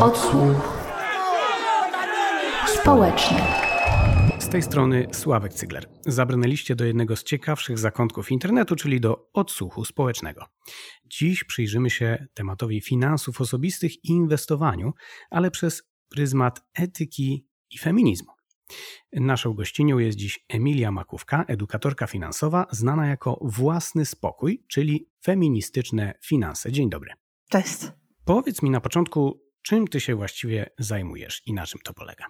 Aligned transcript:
Odsłuch 0.00 0.78
społeczny. 2.66 3.40
Z 4.38 4.48
tej 4.48 4.62
strony 4.62 5.06
Sławek 5.12 5.52
Cygler. 5.52 5.88
Zabrnęliście 6.06 6.76
do 6.76 6.84
jednego 6.84 7.16
z 7.16 7.24
ciekawszych 7.24 7.78
zakątków 7.78 8.30
internetu, 8.30 8.76
czyli 8.76 9.00
do 9.00 9.30
odsłuchu 9.32 9.84
społecznego. 9.84 10.46
Dziś 11.04 11.44
przyjrzymy 11.44 11.90
się 11.90 12.26
tematowi 12.34 12.80
finansów 12.80 13.40
osobistych 13.40 14.04
i 14.04 14.08
inwestowaniu, 14.08 14.92
ale 15.30 15.50
przez 15.50 15.82
pryzmat 16.08 16.64
etyki 16.74 17.46
i 17.70 17.78
feminizmu. 17.78 18.32
Naszą 19.12 19.54
gościnią 19.54 19.98
jest 19.98 20.18
dziś 20.18 20.44
Emilia 20.48 20.92
Makówka, 20.92 21.44
edukatorka 21.48 22.06
finansowa, 22.06 22.66
znana 22.70 23.06
jako 23.06 23.38
Własny 23.42 24.04
Spokój, 24.04 24.64
czyli 24.68 25.08
feministyczne 25.24 26.14
finanse. 26.22 26.72
Dzień 26.72 26.90
dobry. 26.90 27.12
Cześć. 27.50 27.78
Powiedz 28.24 28.62
mi 28.62 28.70
na 28.70 28.80
początku, 28.80 29.41
czym 29.62 29.88
ty 29.88 30.00
się 30.00 30.14
właściwie 30.14 30.70
zajmujesz 30.78 31.42
i 31.46 31.54
na 31.54 31.66
czym 31.66 31.80
to 31.84 31.94
polega? 31.94 32.26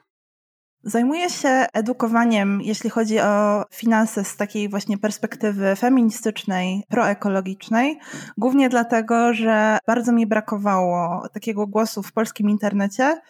Zajmuję 0.85 1.31
się 1.31 1.67
edukowaniem, 1.73 2.61
jeśli 2.63 2.91
chodzi 2.91 3.21
o 3.21 3.65
finanse 3.73 4.25
z 4.25 4.37
takiej 4.37 4.69
właśnie 4.69 4.99
perspektywy 4.99 5.77
feministycznej, 5.77 6.85
proekologicznej, 6.89 7.99
głównie 8.39 8.69
dlatego, 8.69 9.35
że 9.35 9.79
bardzo 9.87 10.13
mi 10.13 10.27
brakowało 10.27 11.29
takiego 11.33 11.67
głosu 11.67 12.03
w 12.03 12.13
polskim 12.13 12.51
internecie. 12.51 13.21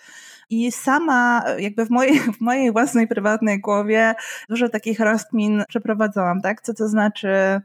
I 0.51 0.73
sama, 0.73 1.45
jakby 1.59 1.87
w 1.87 1.91
mojej, 1.91 2.19
w 2.39 2.41
mojej 2.41 2.73
własnej 2.73 3.09
prywatnej 3.09 3.61
głowie, 3.61 4.15
dużo 4.49 4.69
takich 4.69 5.01
rozkmin 5.01 5.65
przeprowadzałam, 5.69 6.41
tak? 6.41 6.63
Co 6.63 6.75
to 6.75 6.89
znaczy 6.89 7.61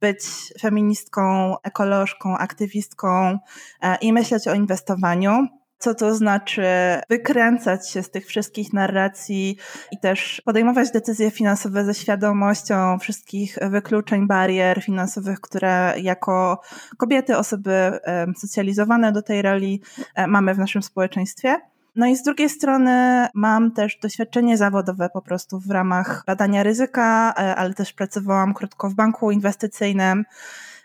być 0.00 0.20
feministką, 0.60 1.54
ekolożką, 1.62 2.38
aktywistką 2.38 3.38
e, 3.80 3.96
i 4.00 4.12
myśleć 4.12 4.48
o 4.48 4.54
inwestowaniu 4.54 5.48
co 5.82 5.94
to 5.94 6.14
znaczy 6.14 6.64
wykręcać 7.10 7.90
się 7.90 8.02
z 8.02 8.10
tych 8.10 8.26
wszystkich 8.26 8.72
narracji 8.72 9.56
i 9.92 9.98
też 9.98 10.42
podejmować 10.44 10.90
decyzje 10.90 11.30
finansowe 11.30 11.84
ze 11.84 11.94
świadomością 11.94 12.98
wszystkich 12.98 13.58
wykluczeń, 13.62 14.26
barier 14.26 14.82
finansowych, 14.82 15.40
które 15.40 15.94
jako 15.96 16.60
kobiety, 16.96 17.36
osoby 17.36 17.98
socjalizowane 18.36 19.12
do 19.12 19.22
tej 19.22 19.42
roli 19.42 19.82
e, 20.14 20.26
mamy 20.26 20.54
w 20.54 20.58
naszym 20.58 20.82
społeczeństwie. 20.82 21.60
No 21.96 22.06
i 22.06 22.16
z 22.16 22.22
drugiej 22.22 22.48
strony 22.48 23.26
mam 23.34 23.72
też 23.72 23.98
doświadczenie 24.02 24.56
zawodowe 24.56 25.08
po 25.12 25.22
prostu 25.22 25.60
w 25.60 25.70
ramach 25.70 26.24
badania 26.26 26.62
ryzyka, 26.62 27.34
e, 27.38 27.56
ale 27.56 27.74
też 27.74 27.92
pracowałam 27.92 28.54
krótko 28.54 28.90
w 28.90 28.94
banku 28.94 29.30
inwestycyjnym. 29.30 30.24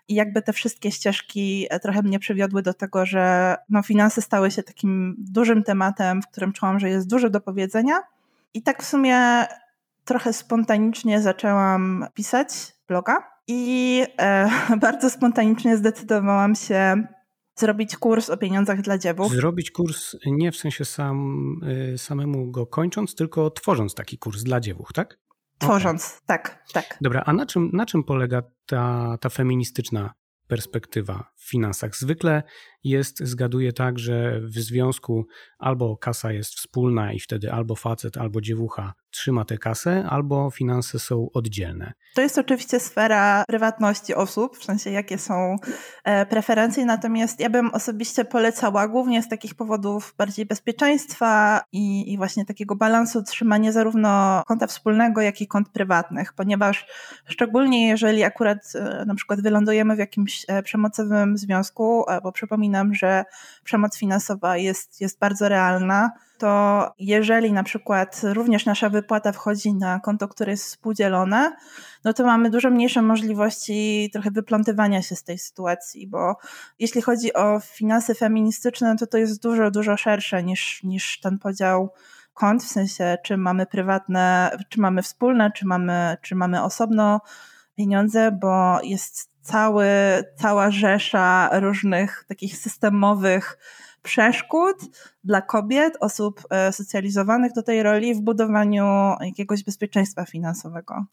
I 0.08 0.16
jakby 0.16 0.42
te 0.42 0.54
wszystkie 0.54 0.92
ścieżki 0.92 1.68
e, 1.70 1.80
trochę 1.80 2.02
mnie 2.02 2.20
przywiodły 2.20 2.62
do 2.62 2.74
tego, 2.74 3.06
że 3.06 3.56
no, 3.70 3.84
finanse 3.84 4.22
stały 4.22 4.52
się 4.52 4.64
takim 4.64 5.16
dużym 5.18 5.64
tematem, 5.64 6.22
w 6.22 6.28
którym 6.28 6.54
czułam, 6.54 6.80
że 6.80 6.90
jest 6.90 7.10
dużo 7.10 7.30
do 7.30 7.42
powiedzenia. 7.42 8.00
I 8.54 8.62
tak 8.62 8.84
w 8.84 8.86
sumie 8.86 9.46
trochę 10.06 10.34
spontanicznie 10.34 11.22
zaczęłam 11.22 12.06
pisać 12.14 12.50
bloga 12.88 13.18
i 13.48 14.04
e, 14.20 14.50
bardzo 14.82 15.10
spontanicznie 15.10 15.78
zdecydowałam 15.78 16.56
się 16.56 17.08
zrobić 17.60 17.98
kurs 17.98 18.30
o 18.30 18.38
pieniądzach 18.38 18.82
dla 18.82 18.98
dziewów. 18.98 19.32
Zrobić 19.32 19.72
kurs 19.72 20.16
nie 20.26 20.52
w 20.52 20.58
sensie 20.58 20.86
sam, 20.86 21.46
y, 21.94 21.98
samemu 21.98 22.52
go 22.52 22.66
kończąc, 22.66 23.16
tylko 23.16 23.52
tworząc 23.52 23.94
taki 23.94 24.18
kurs 24.18 24.44
dla 24.44 24.60
dziewów, 24.60 24.94
tak? 24.94 25.20
Tworząc, 25.60 26.06
okay. 26.06 26.22
tak, 26.26 26.64
tak. 26.74 26.98
Dobra, 27.02 27.24
a 27.26 27.34
na 27.34 27.46
czym, 27.46 27.70
na 27.74 27.86
czym 27.86 28.04
polega 28.04 28.42
ta, 28.66 29.18
ta 29.22 29.30
feministyczna 29.30 30.14
perspektywa 30.48 31.32
finansach? 31.50 31.96
Zwykle 31.96 32.44
jest, 32.84 33.20
zgaduję 33.24 33.74
tak, 33.74 34.00
że 34.00 34.42
w 34.42 34.60
związku 34.60 35.26
albo 35.60 35.98
kasa 35.98 36.32
jest 36.32 36.54
wspólna 36.54 37.14
i 37.14 37.20
wtedy 37.20 37.52
albo 37.52 37.76
facet, 37.76 38.18
albo 38.18 38.42
dziewucha 38.42 38.94
trzyma 39.18 39.46
tę 39.46 39.58
kasę, 39.58 40.06
albo 40.10 40.52
finanse 40.52 41.00
są 41.00 41.28
oddzielne. 41.34 41.94
To 42.16 42.22
jest 42.22 42.38
oczywiście 42.38 42.80
sfera 42.80 43.44
prywatności 43.48 44.16
osób, 44.16 44.58
w 44.58 44.64
sensie 44.64 44.92
jakie 44.92 45.18
są 45.18 45.56
e, 46.04 46.26
preferencje, 46.26 46.86
natomiast 46.86 47.40
ja 47.40 47.50
bym 47.50 47.70
osobiście 47.74 48.26
polecała 48.26 48.88
głównie 48.88 49.24
z 49.24 49.30
takich 49.30 49.56
powodów 49.56 50.14
bardziej 50.18 50.46
bezpieczeństwa 50.46 51.62
i, 51.72 52.14
i 52.14 52.18
właśnie 52.18 52.46
takiego 52.46 52.76
balansu 52.76 53.24
trzymanie 53.24 53.72
zarówno 53.72 54.42
konta 54.48 54.68
wspólnego, 54.68 55.22
jak 55.22 55.42
i 55.42 55.48
kont 55.48 55.70
prywatnych, 55.70 56.34
ponieważ 56.34 56.88
szczególnie 57.26 57.88
jeżeli 57.88 58.24
akurat 58.24 58.58
e, 58.76 59.06
na 59.06 59.16
przykład 59.16 59.42
wylądujemy 59.42 59.96
w 59.96 60.00
jakimś 60.00 60.46
e, 60.48 60.64
związku, 61.38 62.06
bo 62.24 62.32
przypominam, 62.32 62.78
nam, 62.78 62.94
że 62.94 63.26
przemoc 63.64 63.98
finansowa 63.98 64.58
jest, 64.58 65.02
jest 65.02 65.20
bardzo 65.20 65.50
realna, 65.50 66.12
to 66.38 66.92
jeżeli 67.00 67.52
na 67.52 67.64
przykład 67.64 68.22
również 68.24 68.66
nasza 68.66 68.90
wypłata 68.90 69.32
wchodzi 69.32 69.74
na 69.74 70.00
konto, 70.00 70.28
które 70.28 70.52
jest 70.52 70.66
współdzielone, 70.66 71.56
no 72.04 72.14
to 72.14 72.26
mamy 72.26 72.50
dużo 72.50 72.70
mniejsze 72.70 73.02
możliwości 73.02 74.10
trochę 74.14 74.32
wyplątywania 74.32 75.02
się 75.02 75.16
z 75.16 75.24
tej 75.24 75.38
sytuacji, 75.38 76.08
bo 76.08 76.36
jeśli 76.80 77.02
chodzi 77.02 77.34
o 77.34 77.60
finanse 77.60 78.16
feministyczne, 78.16 78.96
to 78.96 79.08
to 79.08 79.18
jest 79.18 79.44
dużo, 79.44 79.72
dużo 79.72 79.98
szersze 79.98 80.44
niż, 80.44 80.84
niż 80.84 81.20
ten 81.20 81.40
podział 81.40 81.94
kont, 82.34 82.64
w 82.64 82.68
sensie 82.68 83.18
czy 83.24 83.38
mamy 83.38 83.66
prywatne, 83.66 84.52
czy 84.70 84.82
mamy 84.82 85.02
wspólne, 85.02 85.52
czy 85.52 85.66
mamy, 85.66 86.18
czy 86.22 86.36
mamy 86.36 86.64
osobno 86.64 87.22
pieniądze, 87.76 88.32
bo 88.32 88.82
jest 88.84 89.37
cały, 89.48 89.88
cała 90.36 90.72
rzesza 90.72 91.50
różnych 91.60 92.26
takich 92.28 92.58
systemowych 92.58 93.58
przeszkód 94.04 94.76
dla 95.24 95.42
kobiet, 95.42 95.98
osób 96.00 96.44
e, 96.50 96.72
socjalizowanych 96.72 97.54
do 97.54 97.64
tej 97.64 97.84
roli 97.84 98.16
w 98.16 98.22
budowaniu 98.22 98.86
jakiegoś 99.22 99.64
bezpieczeństwa 99.64 100.26
finansowego. 100.26 101.06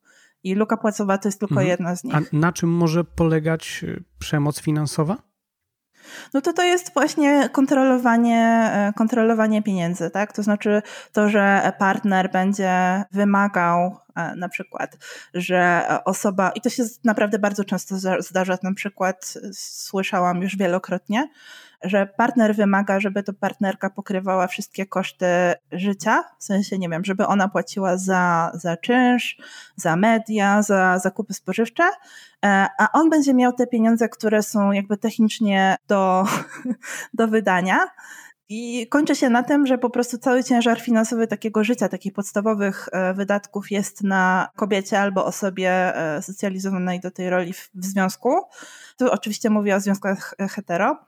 I 0.45 0.55
luka 0.55 0.77
płacowa 0.77 1.19
to 1.19 1.29
jest 1.29 1.41
tylko 1.41 1.55
mhm. 1.55 1.69
jedna 1.69 1.97
z 1.97 2.05
nich. 2.05 2.15
A 2.15 2.21
na 2.33 2.53
czym 2.53 2.71
może 2.71 3.05
polegać 3.05 3.85
e, 3.89 4.01
przemoc 4.19 4.61
finansowa? 4.61 5.17
No 6.35 6.41
to 6.41 6.53
to 6.53 6.63
jest 6.63 6.95
właśnie 6.95 7.49
kontrolowanie, 7.53 8.71
e, 8.73 8.93
kontrolowanie 8.97 9.63
pieniędzy, 9.63 10.11
tak? 10.11 10.33
To 10.33 10.43
znaczy 10.43 10.83
to, 11.13 11.29
że 11.29 11.73
partner 11.79 12.31
będzie 12.33 13.05
wymagał 13.13 14.04
na 14.37 14.49
przykład, 14.49 14.97
że 15.35 15.87
osoba, 16.05 16.51
i 16.51 16.61
to 16.61 16.71
się 16.71 16.85
naprawdę 17.05 17.39
bardzo 17.39 17.65
często 17.65 17.97
zdarza, 18.19 18.59
na 18.63 18.75
przykład 18.75 19.35
słyszałam 19.53 20.43
już 20.43 20.57
wielokrotnie, 20.57 21.29
że 21.85 22.07
partner 22.07 22.55
wymaga, 22.55 23.01
żeby 23.01 23.23
to 23.23 23.33
partnerka 23.33 23.91
pokrywała 23.91 24.47
wszystkie 24.47 24.87
koszty 24.87 25.27
życia, 25.73 26.25
w 26.39 26.45
sensie, 26.45 26.79
nie 26.79 26.89
wiem, 26.89 27.05
żeby 27.05 27.27
ona 27.27 27.49
płaciła 27.49 27.97
za, 27.97 28.53
za 28.55 28.77
czynsz, 28.77 29.39
za 29.77 29.97
media, 29.97 30.63
za 30.63 30.99
zakupy 30.99 31.35
spożywcze, 31.35 31.85
e, 32.45 32.67
a 32.79 32.89
on 32.93 33.11
będzie 33.11 33.35
miał 33.35 33.53
te 33.53 33.67
pieniądze, 33.67 34.09
które 34.09 34.43
są 34.43 34.73
jakby 34.73 34.97
technicznie 34.97 35.77
do, 35.89 36.25
do 37.15 37.29
wydania. 37.29 37.87
I 38.49 38.87
kończy 38.89 39.17
się 39.17 39.31
na 39.31 39.43
tym, 39.43 39.67
że 39.67 39.79
po 39.79 39.91
prostu 39.91 40.19
cały 40.19 40.45
ciężar 40.45 40.81
finansowy 40.81 41.27
takiego 41.27 41.65
życia, 41.65 41.89
takich 41.89 42.13
podstawowych 42.13 42.89
e, 42.93 43.15
wydatków 43.15 43.71
jest 43.71 44.03
na 44.03 44.49
kobiecie 44.57 45.01
albo 45.01 45.25
osobie 45.25 45.71
e, 45.71 46.23
socjalizowanej 46.23 47.01
do 47.01 47.11
tej 47.11 47.31
roli 47.31 47.53
w, 47.53 47.71
związku. 47.75 48.41
Tu 48.99 49.11
oczywiście 49.11 49.51
mówię 49.51 49.77
o 49.77 49.81
związkach 49.81 50.35
hetero. 50.51 50.99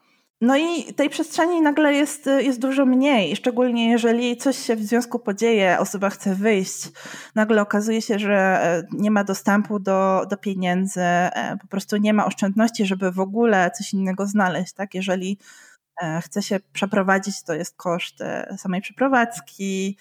No 0.41 0.56
i 0.56 0.94
tej 0.94 1.10
przestrzeni 1.10 1.62
nagle 1.62 1.94
jest, 1.94 2.26
jest 2.26 2.60
dużo 2.60 2.86
mniej, 2.86 3.36
szczególnie 3.36 3.91
jeżeli 3.91 4.36
coś 4.36 4.58
się 4.58 4.76
w 4.76 4.82
związku 4.82 5.19
podzieje, 5.19 5.78
osoba 5.78 6.10
chce 6.10 6.34
wyjść, 6.34 6.88
nagle 7.34 7.62
okazuje 7.62 8.02
się, 8.02 8.19
że 8.19 8.34
e, 8.36 8.82
nie 8.92 9.10
ma 9.10 9.25
dostępu 9.25 9.78
do, 9.78 10.26
do 10.30 10.36
pieniędzy, 10.36 11.00
e, 11.00 11.56
po 11.60 11.66
prostu 11.66 11.96
nie 11.96 12.14
ma 12.14 12.26
oszczędności, 12.26 12.86
żeby 12.86 13.12
w 13.12 13.20
ogóle 13.20 13.70
coś 13.78 13.92
innego 13.92 14.26
znaleźć, 14.26 14.72
tak? 14.72 14.94
Jeżeli 14.94 15.38
e, 15.41 15.75
chce 16.22 16.42
się 16.42 16.60
przeprowadzić, 16.72 17.42
to 17.42 17.54
jest 17.54 17.76
koszt 17.76 18.19
samej 18.56 18.81
przeprowadzki, 18.81 19.98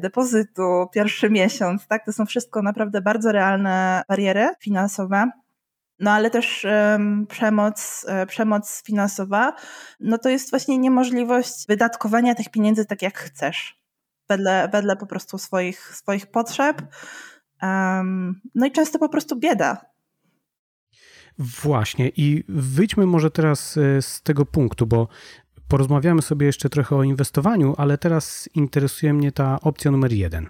depozytu, 0.00 0.86
pierwszy 0.94 1.30
miesiąc, 1.30 1.86
tak? 1.86 2.04
To 2.04 2.12
są 2.12 2.26
wszystko 2.26 2.62
naprawdę 2.62 3.00
bardzo 3.00 3.32
realne 3.32 4.02
bariery 4.08 4.48
finansowe. 4.60 5.30
No 5.98 6.10
ale 6.10 6.30
też 6.30 6.64
um, 6.64 7.26
przemoc, 7.26 8.06
e, 8.08 8.26
przemoc 8.26 8.82
finansowa, 8.82 9.52
no 10.00 10.18
to 10.18 10.28
jest 10.28 10.50
właśnie 10.50 10.78
niemożliwość 10.78 11.66
wydatkowania 11.68 12.34
tych 12.34 12.50
pieniędzy 12.50 12.84
tak 12.84 13.02
jak 13.02 13.18
chcesz, 13.18 13.82
wedle, 14.28 14.68
wedle 14.72 14.96
po 14.96 15.06
prostu 15.06 15.38
swoich, 15.38 15.96
swoich 15.96 16.26
potrzeb. 16.26 16.82
Um, 17.62 18.40
no 18.54 18.66
i 18.66 18.72
często 18.72 18.98
po 18.98 19.08
prostu 19.08 19.36
bieda. 19.36 19.95
Właśnie 21.38 22.08
i 22.16 22.44
wyjdźmy 22.48 23.06
może 23.06 23.30
teraz 23.30 23.76
e, 23.76 24.02
z 24.02 24.22
tego 24.22 24.46
punktu, 24.46 24.86
bo 24.86 25.08
porozmawiamy 25.68 26.22
sobie 26.22 26.46
jeszcze 26.46 26.68
trochę 26.68 26.96
o 26.96 27.02
inwestowaniu, 27.02 27.74
ale 27.78 27.98
teraz 27.98 28.48
interesuje 28.54 29.12
mnie 29.12 29.32
ta 29.32 29.60
opcja 29.60 29.90
numer 29.90 30.12
jeden. 30.12 30.48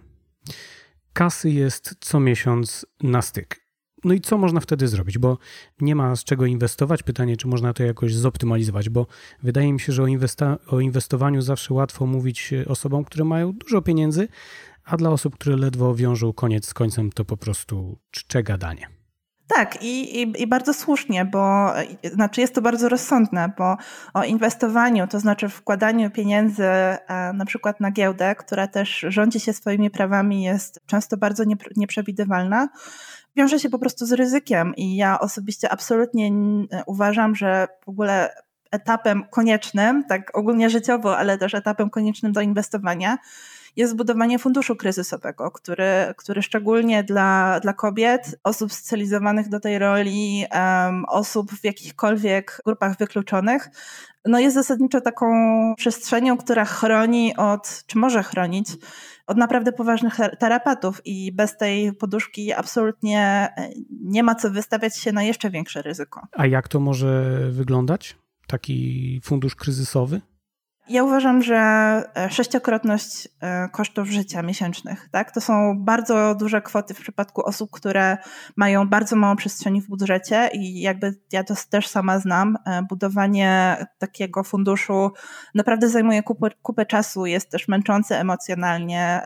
Kasy 1.13 1.51
jest 1.51 1.95
co 2.01 2.21
miesiąc 2.21 2.87
na 3.03 3.23
styk 3.23 3.67
No 4.05 4.15
i 4.15 4.21
co 4.21 4.39
można 4.39 4.61
wtedy 4.61 4.89
zrobić? 4.89 5.19
Bo 5.19 5.39
nie 5.81 5.95
ma 5.95 6.17
z 6.17 6.25
czego 6.25 6.47
inwestować. 6.47 7.03
Pytanie, 7.03 7.37
czy 7.37 7.49
można 7.49 7.73
to 7.73 7.83
jakoś 7.83 8.15
zoptymalizować, 8.15 8.89
bo 8.89 9.07
wydaje 9.43 9.73
mi 9.73 9.81
się, 9.81 9.93
że 9.93 10.03
o, 10.03 10.07
inwesta- 10.07 10.59
o 10.67 10.81
inwestowaniu 10.81 11.43
zawsze 11.43 11.75
łatwo 11.75 12.07
mówić 12.07 12.55
osobom, 12.67 13.05
które 13.05 13.25
mają 13.25 13.53
dużo 13.53 13.83
pieniędzy, 13.83 14.29
a 14.85 14.97
dla 14.97 15.11
osób, 15.11 15.35
które 15.35 15.57
ledwo 15.57 15.95
wiążą 15.95 16.33
koniec 16.33 16.67
z 16.67 16.75
końcem, 16.75 17.13
to 17.13 17.25
po 17.25 17.37
prostu 17.37 17.99
czcze 18.11 18.43
gadanie. 18.43 18.96
Tak, 19.49 19.83
i, 19.83 20.23
i, 20.23 20.43
i, 20.43 20.47
bardzo 20.47 20.75
słusznie, 20.75 21.25
bo 21.25 21.73
znaczy 22.13 22.41
jest 22.41 22.55
to 22.55 22.63
bardzo 22.63 22.89
rozsądne, 22.89 23.53
bo 23.59 23.77
o 24.15 24.25
inwestowaniu, 24.25 25.07
to 25.07 25.21
znaczy 25.21 25.49
wkładaniu 25.49 26.11
pieniędzy 26.11 26.65
e, 26.65 27.33
na 27.35 27.45
przykład 27.45 27.81
na 27.81 27.91
giełdę, 27.91 28.35
która 28.35 28.67
też 28.67 29.07
rządzi 29.09 29.41
się 29.41 29.53
swoimi 29.53 29.91
prawami, 29.91 30.43
jest 30.43 30.81
często 30.87 31.17
bardzo 31.17 31.45
nieprzewidywalna, 31.77 32.69
wiąże 33.37 33.59
się 33.59 33.71
po 33.71 33.79
prostu 33.79 34.07
z 34.07 34.13
ryzykiem. 34.13 34.75
I 34.77 34.97
ja 34.97 35.21
osobiście 35.21 35.73
absolutnie 35.73 36.31
uważam, 36.87 37.35
że 37.35 37.69
w 37.85 37.89
ogóle 37.89 38.35
etapem 38.71 39.25
koniecznym, 39.31 40.05
tak 40.05 40.39
ogólnie 40.39 40.71
życiowo, 40.71 41.19
ale 41.19 41.39
też 41.39 41.55
etapem 41.55 41.91
koniecznym 41.91 42.33
do 42.33 42.41
inwestowania 42.41 43.19
jest 43.77 43.93
zbudowanie 43.93 44.39
funduszu 44.39 44.77
kryzysowego, 44.77 45.51
który, 45.51 46.15
który 46.17 46.43
szczególnie 46.43 47.05
dla, 47.05 47.61
dla 47.61 47.73
kobiet, 47.73 48.39
osób 48.45 48.73
specjalizowanych 48.73 49.49
do 49.49 49.61
tej 49.61 49.79
roli, 49.79 50.45
um, 50.53 51.05
osób 51.05 51.53
w 51.53 51.65
jakichkolwiek 51.65 52.61
grupach 52.65 52.97
wykluczonych, 52.99 53.69
no 54.27 54.39
jest 54.39 54.55
zasadniczo 54.55 55.01
taką 55.01 55.27
przestrzenią, 55.77 56.37
która 56.37 56.65
chroni 56.65 57.37
od, 57.37 57.83
czy 57.87 57.99
może 57.99 58.23
chronić, 58.23 58.69
od 59.27 59.37
naprawdę 59.37 59.73
poważnych 59.73 60.17
terapatów 60.39 61.01
i 61.05 61.33
bez 61.33 61.57
tej 61.57 61.93
poduszki 61.93 62.53
absolutnie 62.53 63.21
e, 63.57 63.69
nie 64.03 64.23
ma 64.23 64.35
co 64.35 64.51
wystawiać 64.51 64.99
się 64.99 65.13
na 65.13 65.23
jeszcze 65.23 65.51
większe 65.51 65.83
ryzyko. 65.83 66.27
A 66.33 66.47
jak 66.47 66.69
to 66.69 66.81
może 66.81 67.39
wyglądać? 67.51 68.17
Taki 68.47 69.21
fundusz 69.25 69.55
kryzysowy? 69.55 70.21
Ja 70.89 71.05
uważam, 71.05 71.43
że 71.43 71.57
e, 71.57 72.31
sześciokrotność 72.31 73.29
e, 73.41 73.69
kosztów 73.69 74.09
życia 74.09 74.43
miesięcznych, 74.43 75.09
tak? 75.13 75.33
To 75.33 75.41
są 75.41 75.75
bardzo 75.79 76.35
duże 76.35 76.63
kwoty 76.63 76.95
w 76.95 77.01
przypadku 77.01 77.43
osób, 77.47 77.71
które 77.71 78.17
mają 78.57 78.89
bardzo 78.89 79.17
mało 79.17 79.37
przestrzeni 79.37 79.83
w 79.83 79.89
budżecie 79.89 80.51
i 80.53 80.81
jakby 80.81 81.15
ja 81.33 81.45
to 81.45 81.55
też 81.71 81.89
sama 81.89 82.19
znam. 82.19 82.57
E, 82.67 82.83
budowanie 82.83 83.77
takiego 83.99 84.45
funduszu 84.45 85.11
naprawdę 85.55 85.89
zajmuje 85.89 86.23
kupę, 86.23 86.49
kupę 86.63 86.87
czasu, 86.87 87.27
jest 87.27 87.51
też 87.51 87.69
męczące 87.69 88.21
emocjonalnie. 88.21 89.21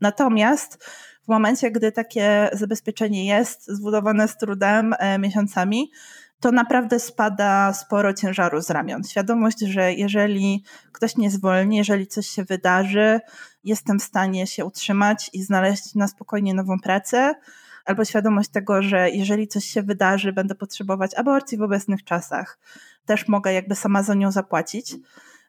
Natomiast 0.00 0.84
w 1.24 1.28
momencie, 1.28 1.70
gdy 1.70 1.92
takie 1.92 2.50
zabezpieczenie 2.52 3.26
jest 3.26 3.66
zbudowane 3.66 4.28
z 4.28 4.36
trudem 4.36 4.94
miesiącami, 5.18 5.90
to 6.40 6.52
naprawdę 6.52 7.00
spada 7.00 7.72
sporo 7.72 8.14
ciężaru 8.14 8.62
z 8.62 8.70
ramion. 8.70 9.04
Świadomość, 9.04 9.60
że 9.60 9.92
jeżeli 9.92 10.64
ktoś 10.92 11.16
nie 11.16 11.30
zwolni, 11.30 11.76
jeżeli 11.76 12.06
coś 12.06 12.26
się 12.28 12.44
wydarzy, 12.44 13.20
jestem 13.64 13.98
w 13.98 14.02
stanie 14.02 14.46
się 14.46 14.64
utrzymać 14.64 15.30
i 15.32 15.42
znaleźć 15.42 15.94
na 15.94 16.08
spokojnie 16.08 16.54
nową 16.54 16.78
pracę, 16.80 17.34
albo 17.84 18.04
świadomość 18.04 18.50
tego, 18.50 18.82
że 18.82 19.10
jeżeli 19.10 19.48
coś 19.48 19.64
się 19.64 19.82
wydarzy, 19.82 20.32
będę 20.32 20.54
potrzebować 20.54 21.14
aborcji 21.14 21.58
w 21.58 21.62
obecnych 21.62 22.04
czasach, 22.04 22.58
też 23.06 23.28
mogę 23.28 23.52
jakby 23.52 23.74
sama 23.74 24.02
za 24.02 24.14
nią 24.14 24.32
zapłacić 24.32 24.96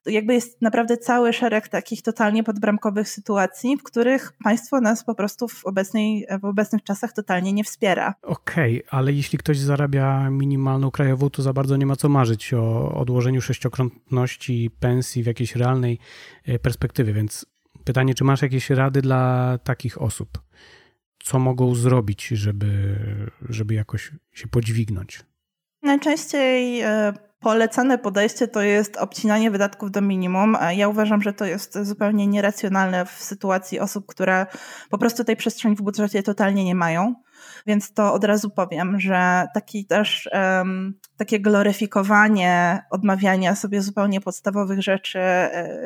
jakby 0.09 0.33
jest 0.33 0.61
naprawdę 0.61 0.97
cały 0.97 1.33
szereg 1.33 1.67
takich 1.67 2.01
totalnie 2.01 2.43
podbramkowych 2.43 3.09
sytuacji, 3.09 3.77
w 3.77 3.83
których 3.83 4.33
państwo 4.43 4.81
nas 4.81 5.03
po 5.03 5.15
prostu 5.15 5.47
w, 5.47 5.65
obecnej, 5.65 6.27
w 6.41 6.45
obecnych 6.45 6.83
czasach 6.83 7.13
totalnie 7.13 7.53
nie 7.53 7.63
wspiera. 7.63 8.15
Okej, 8.21 8.85
okay, 8.85 8.99
ale 8.99 9.13
jeśli 9.13 9.37
ktoś 9.37 9.57
zarabia 9.59 10.29
minimalną 10.29 10.91
krajową, 10.91 11.29
to 11.29 11.41
za 11.41 11.53
bardzo 11.53 11.77
nie 11.77 11.85
ma 11.85 11.95
co 11.95 12.09
marzyć 12.09 12.53
o 12.53 12.91
odłożeniu 12.95 13.41
sześciokrotności 13.41 14.71
pensji 14.79 15.23
w 15.23 15.25
jakiejś 15.25 15.55
realnej 15.55 15.99
e, 16.45 16.59
perspektywie, 16.59 17.13
więc 17.13 17.45
pytanie, 17.83 18.13
czy 18.13 18.23
masz 18.23 18.41
jakieś 18.41 18.69
rady 18.69 19.01
dla 19.01 19.57
takich 19.63 20.01
osób? 20.01 20.29
Co 21.23 21.39
mogą 21.39 21.75
zrobić, 21.75 22.27
żeby, 22.27 22.95
żeby 23.49 23.73
jakoś 23.73 24.11
się 24.31 24.47
podźwignąć? 24.47 25.19
Najczęściej 25.81 26.81
e, 26.81 27.13
Polecane 27.39 27.97
podejście 27.97 28.47
to 28.47 28.61
jest 28.61 28.97
obcinanie 28.97 29.51
wydatków 29.51 29.91
do 29.91 30.01
minimum. 30.01 30.57
Ja 30.75 30.87
uważam, 30.87 31.21
że 31.21 31.33
to 31.33 31.45
jest 31.45 31.77
zupełnie 31.81 32.27
nieracjonalne 32.27 33.05
w 33.05 33.11
sytuacji 33.11 33.79
osób, 33.79 34.05
które 34.07 34.45
po 34.89 34.97
prostu 34.97 35.23
tej 35.23 35.35
przestrzeni 35.35 35.75
w 35.75 35.81
budżecie 35.81 36.23
totalnie 36.23 36.65
nie 36.65 36.75
mają. 36.75 37.15
Więc 37.67 37.93
to 37.93 38.13
od 38.13 38.23
razu 38.23 38.49
powiem, 38.49 38.99
że 38.99 39.47
taki 39.53 39.85
też 39.85 40.29
um, 40.33 40.93
takie 41.17 41.39
gloryfikowanie 41.39 42.81
odmawiania 42.91 43.55
sobie 43.55 43.81
zupełnie 43.81 44.21
podstawowych 44.21 44.81
rzeczy 44.81 45.19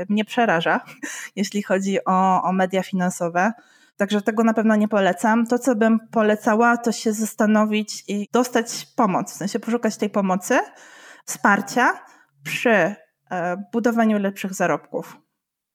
mnie 0.09 0.25
przeraża, 0.25 0.81
jeśli 1.35 1.63
chodzi 1.63 2.05
o, 2.05 2.43
o 2.43 2.53
media 2.53 2.83
finansowe. 2.83 3.51
Także 3.97 4.21
tego 4.21 4.43
na 4.43 4.53
pewno 4.53 4.75
nie 4.75 4.87
polecam. 4.87 5.47
To, 5.47 5.59
co 5.59 5.75
bym 5.75 5.99
polecała, 6.11 6.77
to 6.77 6.91
się 6.91 7.13
zastanowić 7.13 8.03
i 8.07 8.27
dostać 8.31 8.87
pomoc, 8.95 9.31
w 9.33 9.35
sensie 9.35 9.59
poszukać 9.59 9.97
tej 9.97 10.09
pomocy 10.09 10.59
wsparcia 11.25 11.93
przy 12.43 12.69
e, 12.69 12.95
budowaniu 13.73 14.19
lepszych 14.19 14.53
zarobków. 14.53 15.17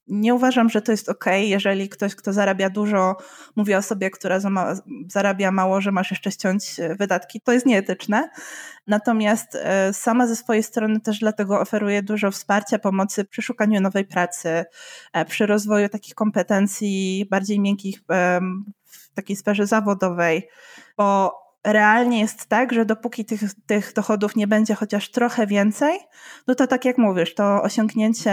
Nie 0.07 0.35
uważam, 0.35 0.71
że 0.71 0.83
to 0.83 0.93
jest 0.93 1.09
ok, 1.09 1.25
jeżeli 1.41 1.89
ktoś, 1.89 2.15
kto 2.15 2.33
zarabia 2.33 2.71
dużo, 2.71 3.17
mówi 3.57 3.75
osobie, 3.75 4.11
która 4.11 4.39
zarabia 5.09 5.51
mało, 5.51 5.81
że 5.81 5.93
masz 5.93 6.11
jeszcze 6.11 6.31
ściąć 6.31 6.81
e, 6.81 6.95
wydatki. 6.95 7.41
To 7.41 7.53
jest 7.53 7.67
nieetyczne. 7.67 8.31
Natomiast 8.87 9.55
e, 9.55 9.93
sama 9.93 10.27
ze 10.27 10.37
swojej 10.37 10.63
strony 10.63 11.01
też 11.01 11.19
dlatego 11.19 11.61
oferuję 11.61 12.03
dużo 12.03 12.31
wsparcia, 12.31 12.79
pomocy 12.79 13.25
przy 13.25 13.43
szukaniu 13.43 13.81
nowej 13.81 14.05
pracy, 14.05 14.65
przy 15.29 15.47
rozwoju 15.47 15.89
takich 15.89 16.15
kompetencji 16.15 17.27
bardziej 17.31 17.61
miękkich 17.61 18.01
w 18.85 19.15
takiej 19.15 19.37
sferze 19.37 19.67
zawodowej, 19.67 20.49
bo 20.97 21.33
realnie 21.73 22.21
jest 22.21 22.47
tak, 22.47 22.73
że 22.73 22.85
dopóki 22.85 23.25
tych, 23.25 23.41
tych 23.67 23.93
dochodów 23.93 24.37
nie 24.37 24.47
będzie 24.47 24.75
chociaż 24.75 25.11
trochę 25.11 25.47
więcej, 25.47 25.99
no 26.47 26.55
to 26.55 26.67
tak 26.67 26.85
jak 26.85 26.99
mówisz, 26.99 27.35
to 27.35 27.63
osiągnięcie 27.63 28.33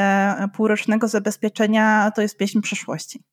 półrocznego 0.53 1.07
zabezpieczenia 1.07 2.11
to 2.15 2.21
jest 2.21 2.37
pieśń 2.37 2.61
przyszłości. 2.61 3.23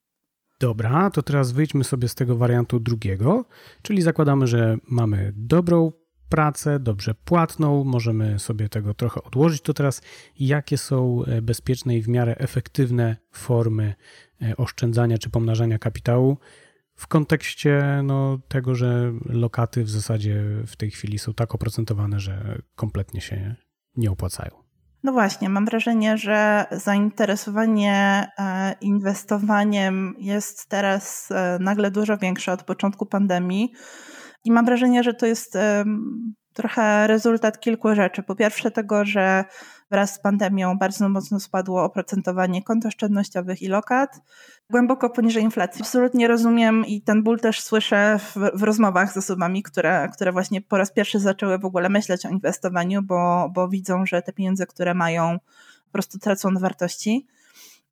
Dobra, 0.61 1.11
to 1.11 1.23
teraz 1.23 1.53
wyjdźmy 1.53 1.85
sobie 1.85 2.09
z 2.09 2.15
tego 2.15 2.37
wariantu 2.37 2.81
drugiego, 2.81 3.45
czyli 3.83 4.03
zakładamy, 4.03 4.47
że 4.47 4.77
mamy 4.91 5.33
dobrą 5.37 5.93
pracę, 6.29 6.79
dobrze 6.79 7.15
płatną, 7.15 7.85
możemy 7.85 8.39
sobie 8.39 8.69
tego 8.69 8.95
trochę 8.95 9.23
odłożyć. 9.23 9.63
To 9.63 9.75
teraz 9.75 10.03
jakie 10.39 10.79
są 10.79 11.25
e, 11.25 11.43
bezpieczne 11.43 11.97
i 11.97 12.03
w 12.03 12.09
miarę 12.09 12.37
efektywne 12.39 13.17
formy 13.33 13.95
e, 14.43 14.57
oszczędzania 14.57 15.19
czy 15.19 15.31
pomnażania 15.31 15.79
kapitału, 15.79 16.39
w 17.03 17.07
kontekście 17.07 18.01
no, 18.05 18.39
tego, 18.49 18.75
że 18.75 19.13
lokaty 19.25 19.85
w 19.85 19.91
zasadzie 19.91 20.45
w 20.67 20.77
tej 20.77 20.91
chwili 20.91 21.19
są 21.19 21.35
tak 21.35 21.55
oprocentowane, 21.55 22.21
że 22.21 22.59
kompletnie 22.75 23.21
się 23.21 23.55
nie 23.97 24.11
opłacają. 24.11 24.51
No 25.03 25.13
właśnie, 25.13 25.49
mam 25.49 25.65
wrażenie, 25.65 26.19
że 26.19 26.67
zainteresowanie 26.71 28.29
e, 28.39 28.75
inwestowaniem 28.81 30.15
jest 30.19 30.69
teraz 30.69 31.29
e, 31.31 31.59
nagle 31.61 31.91
dużo 31.91 32.17
większe 32.17 32.53
od 32.53 32.63
początku 32.63 33.07
pandemii. 33.07 33.73
I 34.45 34.53
mam 34.53 34.65
wrażenie, 34.65 35.03
że 35.03 35.15
to 35.15 35.27
jest 35.27 35.59
trochę 36.53 37.07
rezultat 37.07 37.61
kilku 37.61 37.95
rzeczy. 37.95 38.23
Po 38.23 38.35
pierwsze, 38.35 38.71
tego, 38.71 39.05
że 39.05 39.45
wraz 39.93 40.15
z 40.15 40.19
pandemią 40.19 40.79
bardzo 40.79 41.09
mocno 41.09 41.41
spadło 41.41 41.85
oprocentowanie 41.85 42.63
kont 42.63 42.87
oszczędnościowych 42.87 43.63
i 43.63 43.69
lokat, 43.69 44.21
głęboko 44.71 45.11
poniżej 45.11 45.43
inflacji. 45.43 45.83
Absolutnie 45.83 46.29
rozumiem 46.29 46.87
i 46.87 47.03
ten 47.03 47.23
ból 47.23 47.41
też 47.41 47.61
słyszę 47.61 48.19
w, 48.19 48.37
w, 48.55 48.63
rozmowach 48.63 49.13
z 49.13 49.17
osobami, 49.17 49.63
które, 49.63 50.09
które 50.13 50.33
właśnie 50.33 50.61
po 50.61 50.77
raz 50.77 50.93
pierwszy 50.93 51.19
zaczęły 51.19 51.59
w 51.59 51.65
ogóle 51.65 51.89
myśleć 51.89 52.27
o 52.27 52.29
inwestowaniu, 52.29 53.03
bo, 53.03 53.51
bo 53.55 53.69
widzą, 53.69 54.07
że 54.07 54.23
te 54.23 54.33
pieniądze, 54.33 54.67
które 54.67 54.95
mają, 54.95 55.39
po 55.85 55.93
prostu 55.93 56.19
tracą 56.19 56.55
wartości 56.55 57.27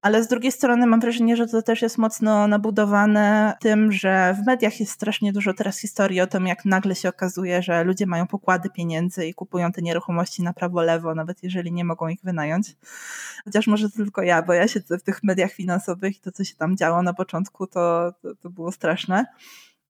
ale 0.02 0.24
z 0.24 0.28
drugiej 0.28 0.52
strony 0.52 0.86
mam 0.86 1.00
wrażenie, 1.00 1.36
że 1.36 1.46
to 1.46 1.62
też 1.62 1.82
jest 1.82 1.98
mocno 1.98 2.48
nabudowane 2.48 3.54
tym, 3.60 3.92
że 3.92 4.34
w 4.42 4.46
mediach 4.46 4.80
jest 4.80 4.92
strasznie 4.92 5.32
dużo 5.32 5.54
teraz 5.54 5.78
historii 5.78 6.20
o 6.20 6.26
tym, 6.26 6.46
jak 6.46 6.64
nagle 6.64 6.94
się 6.94 7.08
okazuje, 7.08 7.62
że 7.62 7.84
ludzie 7.84 8.06
mają 8.06 8.26
pokłady 8.26 8.70
pieniędzy 8.70 9.26
i 9.26 9.34
kupują 9.34 9.72
te 9.72 9.82
nieruchomości 9.82 10.42
na 10.42 10.52
prawo-lewo, 10.52 11.14
nawet 11.14 11.42
jeżeli 11.42 11.72
nie 11.72 11.84
mogą 11.84 12.08
ich 12.08 12.20
wynająć. 12.22 12.76
Chociaż 13.44 13.66
może 13.66 13.90
tylko 13.90 14.22
ja, 14.22 14.42
bo 14.42 14.52
ja 14.52 14.68
siedzę 14.68 14.98
w 14.98 15.02
tych 15.02 15.22
mediach 15.22 15.52
finansowych 15.52 16.16
i 16.16 16.20
to, 16.20 16.32
co 16.32 16.44
się 16.44 16.54
tam 16.56 16.76
działo 16.76 17.02
na 17.02 17.14
początku, 17.14 17.66
to, 17.66 18.12
to, 18.22 18.34
to 18.34 18.50
było 18.50 18.72
straszne. 18.72 19.26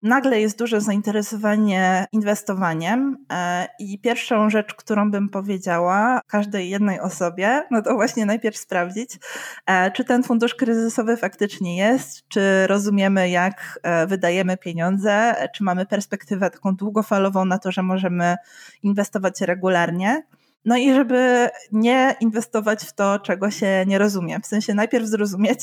Nagle 0.03 0.41
jest 0.41 0.59
duże 0.59 0.81
zainteresowanie 0.81 2.07
inwestowaniem 2.13 3.25
e, 3.33 3.69
i 3.79 3.99
pierwszą 3.99 4.51
rzecz, 4.51 4.75
którą 4.75 5.11
bym 5.11 5.29
powiedziała 5.29 6.21
każdej 6.27 6.71
jednej 6.71 7.01
osobie, 7.01 7.63
no 7.71 7.83
to 7.83 7.95
właśnie 7.95 8.27
najpierw 8.27 8.57
sprawdzić, 8.57 9.19
e, 9.67 9.91
czy 9.91 10.05
ten 10.05 10.23
fundusz 10.23 10.55
kryzysowy 10.55 11.17
faktycznie 11.17 11.77
jest, 11.77 12.29
czy 12.29 12.67
rozumiemy, 12.67 13.31
jak 13.31 13.81
e, 13.83 14.07
wydajemy 14.07 14.57
pieniądze, 14.57 15.35
czy 15.55 15.65
mamy 15.65 15.87
perspektywę 15.87 16.51
taką 16.51 16.77
długofalową 16.77 17.45
na 17.45 17.59
to, 17.59 17.73
że 17.73 17.83
możemy 17.83 18.37
inwestować 18.83 19.41
regularnie. 19.41 20.23
No 20.65 20.77
i 20.77 20.95
żeby 20.95 21.49
nie 21.73 22.17
inwestować 22.21 22.85
w 22.85 22.93
to, 22.93 23.19
czego 23.19 23.51
się 23.51 23.85
nie 23.87 23.99
rozumie. 23.99 24.41
W 24.41 24.47
sensie 24.47 24.75
najpierw 24.75 25.07
zrozumieć, 25.07 25.61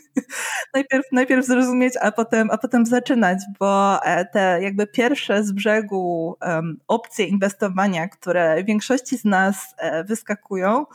najpierw, 0.74 1.04
najpierw 1.12 1.46
zrozumieć, 1.46 1.94
a 2.00 2.12
potem, 2.12 2.50
a 2.50 2.58
potem 2.58 2.86
zaczynać, 2.86 3.38
bo 3.58 4.04
e, 4.04 4.24
te 4.24 4.58
jakby 4.62 4.86
pierwsze 4.86 5.44
z 5.44 5.52
brzegu 5.52 6.36
um, 6.42 6.80
opcje 6.88 7.26
inwestowania, 7.26 8.08
które 8.08 8.64
większości 8.64 9.18
z 9.18 9.24
nas 9.24 9.74
e, 9.78 10.04
wyskakują, 10.04 10.86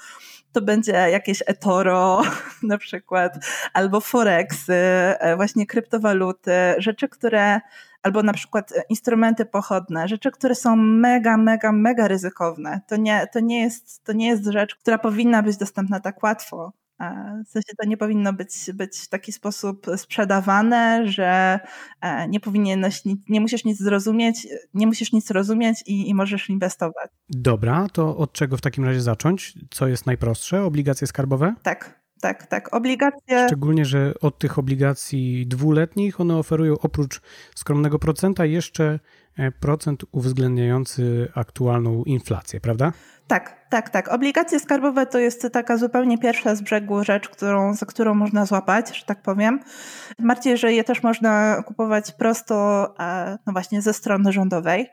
to 0.51 0.61
będzie 0.61 0.93
jakieś 0.93 1.43
eToro 1.45 2.21
na 2.63 2.77
przykład, 2.77 3.45
albo 3.73 4.01
forexy, 4.01 4.73
e, 4.73 5.35
właśnie 5.35 5.65
kryptowaluty, 5.65 6.51
rzeczy, 6.77 7.09
które 7.09 7.61
albo 8.05 8.23
na 8.23 8.33
przykład 8.33 8.73
instrumenty 8.89 9.45
pochodne, 9.45 10.07
rzeczy, 10.07 10.31
które 10.31 10.55
są 10.55 10.75
mega, 10.75 11.37
mega, 11.37 11.71
mega 11.71 12.07
ryzykowne. 12.07 12.81
To 12.87 12.95
nie, 12.95 13.27
to 13.33 13.39
nie, 13.39 13.59
jest, 13.61 14.03
to 14.03 14.13
nie 14.13 14.27
jest 14.27 14.45
rzecz, 14.45 14.75
która 14.75 14.97
powinna 14.97 15.43
być 15.43 15.57
dostępna 15.57 15.99
tak 15.99 16.23
łatwo. 16.23 16.73
W 17.45 17.49
sensie 17.49 17.73
to 17.77 17.87
nie 17.87 17.97
powinno 17.97 18.33
być, 18.33 18.71
być 18.73 18.97
w 18.97 19.09
taki 19.09 19.31
sposób 19.31 19.85
sprzedawane, 19.97 21.07
że 21.07 21.59
e, 22.01 22.27
nie 22.27 22.39
powinieneś, 22.39 23.01
nie 23.29 23.41
musisz 23.41 23.65
nic 23.65 23.77
zrozumieć, 23.79 24.47
nie 24.73 24.87
musisz 24.87 25.13
nic 25.13 25.31
rozumieć 25.31 25.83
i, 25.85 26.09
i 26.09 26.15
możesz 26.15 26.49
inwestować. 26.49 27.11
Dobra, 27.29 27.87
to 27.93 28.17
od 28.17 28.33
czego 28.33 28.57
w 28.57 28.61
takim 28.61 28.85
razie 28.85 29.01
zacząć? 29.01 29.53
Co 29.69 29.87
jest 29.87 30.05
najprostsze? 30.05 30.63
Obligacje 30.63 31.07
skarbowe? 31.07 31.53
Tak, 31.63 32.04
tak, 32.25 32.47
tak. 32.47 32.75
Obligacje. 32.75 33.47
Szczególnie, 33.47 33.85
że 33.85 34.13
od 34.21 34.39
tych 34.39 34.59
obligacji 34.59 35.47
dwuletnich 35.47 36.21
one 36.21 36.37
oferują 36.37 36.75
oprócz 36.81 37.21
skromnego 37.55 37.99
procenta 37.99 38.45
jeszcze 38.45 38.99
e, 39.37 39.51
procent 39.51 40.05
uwzględniający 40.11 41.31
aktualną 41.35 42.03
inflację, 42.03 42.61
prawda? 42.61 42.91
Tak, 43.27 43.65
tak, 43.69 43.89
tak. 43.89 44.07
Obligacje 44.07 44.59
skarbowe 44.59 45.05
to 45.05 45.19
jest 45.19 45.47
taka 45.53 45.77
zupełnie 45.77 46.17
pierwsza 46.17 46.55
z 46.55 46.61
brzegu 46.61 47.03
rzecz, 47.03 47.29
którą, 47.29 47.73
za 47.73 47.85
którą 47.85 48.13
można 48.13 48.45
złapać, 48.45 48.97
że 48.97 49.05
tak 49.05 49.21
powiem. 49.21 49.59
Bardziej, 50.19 50.57
że 50.57 50.73
je 50.73 50.83
też 50.83 51.03
można 51.03 51.63
kupować 51.63 52.11
prosto, 52.11 52.55
no 53.45 53.53
właśnie 53.53 53.81
ze 53.81 53.93
strony 53.93 54.31
rządowej. 54.31 54.89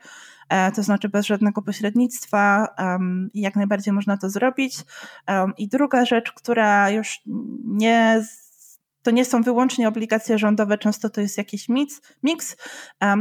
E, 0.52 0.72
to 0.72 0.82
znaczy 0.82 1.08
bez 1.08 1.26
żadnego 1.26 1.62
pośrednictwa 1.62 2.68
jak 3.34 3.56
najbardziej 3.56 3.94
można 3.94 4.16
to 4.16 4.30
zrobić. 4.30 4.76
I 5.58 5.68
druga 5.68 6.04
rzecz, 6.04 6.32
która 6.32 6.90
już 6.90 7.20
nie 7.64 8.22
to 9.02 9.10
nie 9.10 9.24
są 9.24 9.42
wyłącznie 9.42 9.88
obligacje 9.88 10.38
rządowe, 10.38 10.78
często 10.78 11.10
to 11.10 11.20
jest 11.20 11.38
jakiś 11.38 11.68
mix, 11.68 12.00
mix 12.22 12.56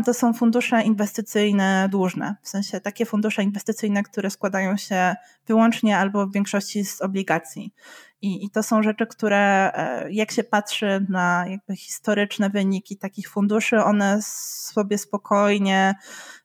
to 0.06 0.14
są 0.14 0.34
fundusze 0.34 0.84
inwestycyjne 0.84 1.88
dłużne, 1.92 2.36
w 2.42 2.50
sensie 2.50 2.80
takie 2.80 3.06
fundusze 3.06 3.44
inwestycyjne, 3.44 4.04
które 4.04 4.30
składają 4.30 4.78
się 4.78 5.16
wyłącznie 5.48 5.98
albo 5.98 6.28
w 6.28 6.34
większości 6.34 6.86
z 6.86 7.02
obligacji. 7.02 7.74
I, 8.22 8.46
I, 8.46 8.50
to 8.50 8.64
są 8.64 8.84
rzeczy, 8.84 9.08
które 9.08 9.72
e, 9.74 10.12
jak 10.12 10.32
się 10.32 10.44
patrzy 10.44 11.06
na 11.10 11.46
jakby 11.48 11.76
historyczne 11.76 12.50
wyniki 12.50 12.98
takich 12.98 13.30
funduszy, 13.30 13.84
one 13.84 14.20
sobie 14.22 14.98
spokojnie 14.98 15.96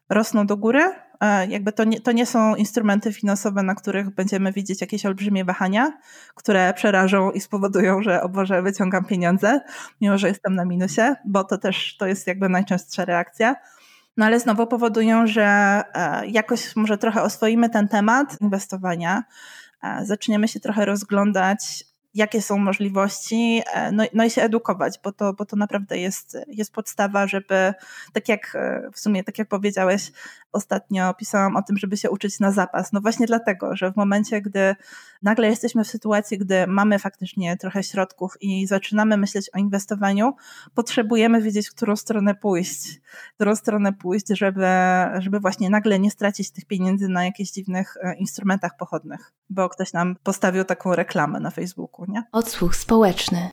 rosną 0.09 0.47
do 0.47 0.57
góry. 0.57 0.93
E, 1.21 1.47
jakby 1.47 1.73
to 1.73 1.85
nie, 1.85 2.01
to 2.01 2.13
nie 2.13 2.27
są 2.27 2.55
instrumenty 2.55 3.13
finansowe, 3.13 3.63
na 3.63 3.75
których 3.75 4.15
będziemy 4.15 4.53
widzieć 4.53 4.81
jakieś 4.81 5.07
olbrzymie 5.07 5.45
wahania, 5.45 5.99
które 6.35 6.75
przerażą 6.75 7.31
i 7.31 7.41
spowodują, 7.41 8.03
że 8.03 8.23
o 8.23 8.29
Boże, 8.29 8.63
wyciągam 8.63 9.05
pieniądze, 9.05 9.61
mimo 10.01 10.19
że 10.19 10.29
jestem 10.29 10.55
na 10.55 10.65
minusie, 10.65 11.15
bo 11.25 11.45
to 11.45 11.59
też 11.59 11.97
to 11.97 12.07
jest 12.07 12.27
jakby 12.27 12.49
najczęstsza 12.49 13.05
reakcja. 13.05 13.57
No 14.17 14.27
ale 14.27 14.41
znowu 14.41 14.67
powodują, 14.67 15.27
że 15.27 15.45
e, 15.95 16.27
jakoś 16.27 16.77
może 16.77 16.99
trochę 16.99 17.23
oswoimy 17.23 17.71
ten 17.71 17.89
temat 17.89 18.41
inwestowania, 18.41 19.25
e, 19.83 20.07
zaczniemy 20.07 20.49
się 20.49 20.61
trochę 20.61 20.85
rozglądać 20.85 21.85
jakie 22.17 22.43
są 22.43 22.59
możliwości, 22.59 23.63
e, 23.75 23.93
no, 23.93 24.05
no, 24.13 24.25
i 24.25 24.31
się 24.31 24.43
edukować, 24.43 25.01
bo 25.05 25.13
to, 25.13 25.33
bo 25.33 25.45
to 25.45 25.57
naprawdę 25.57 25.99
jest, 25.99 26.39
jest 26.49 26.73
podstawa, 26.73 27.27
żeby, 27.27 27.75
tak 28.13 28.29
jak 28.29 28.55
e, 28.55 28.91
w 28.93 28.99
sumie, 28.99 29.25
tak 29.25 29.39
jak 29.39 29.49
powiedziałeś, 29.49 30.13
ostatnio 30.53 31.15
pisałam 31.15 31.57
o 31.57 31.63
tym, 31.63 31.77
żeby 31.77 31.97
się 31.97 32.11
uczyć 32.11 32.41
na 32.41 32.53
zapas. 32.53 32.93
No 32.93 33.01
właśnie 33.01 33.27
dlatego, 33.27 33.77
że 33.77 33.93
w 33.93 33.97
momencie, 33.97 34.41
gdy 34.41 34.77
nagle 35.23 35.49
jesteśmy 35.49 35.85
w 35.85 35.89
sytuacji, 35.89 36.39
gdy 36.39 36.67
mamy 36.67 36.99
faktycznie 36.99 37.57
trochę 37.57 37.83
środków 37.83 38.37
i 38.41 38.67
zaczynamy 38.67 39.17
myśleć 39.17 39.51
o 39.55 39.59
inwestowaniu, 39.59 40.35
potrzebujemy 40.75 41.43
wiedzieć, 41.43 41.69
w 41.69 41.75
którą 41.75 41.97
stronę 41.97 42.35
pójść, 42.35 43.01
w 43.33 43.35
którą 43.35 43.57
stronę 43.57 43.93
pójść, 43.93 44.27
żeby, 44.29 44.67
żeby 45.19 45.41
właśnie 45.41 45.71
nagle 45.71 45.99
nie 45.99 46.11
stracić 46.11 46.51
tych 46.51 46.65
pieniędzy 46.65 47.09
na 47.09 47.25
jakichś 47.25 47.51
dziwnych 47.51 47.97
e, 48.03 48.15
instrumentach 48.15 48.77
pochodnych, 48.77 49.33
bo 49.51 49.69
ktoś 49.69 49.93
nam 49.93 50.17
postawił 50.23 50.65
taką 50.65 50.95
reklamę 50.95 51.41
na 51.41 51.51
Facebooku 51.51 52.06
nie? 52.09 52.23
Odsłuch 52.33 52.77
społeczny. 52.77 53.51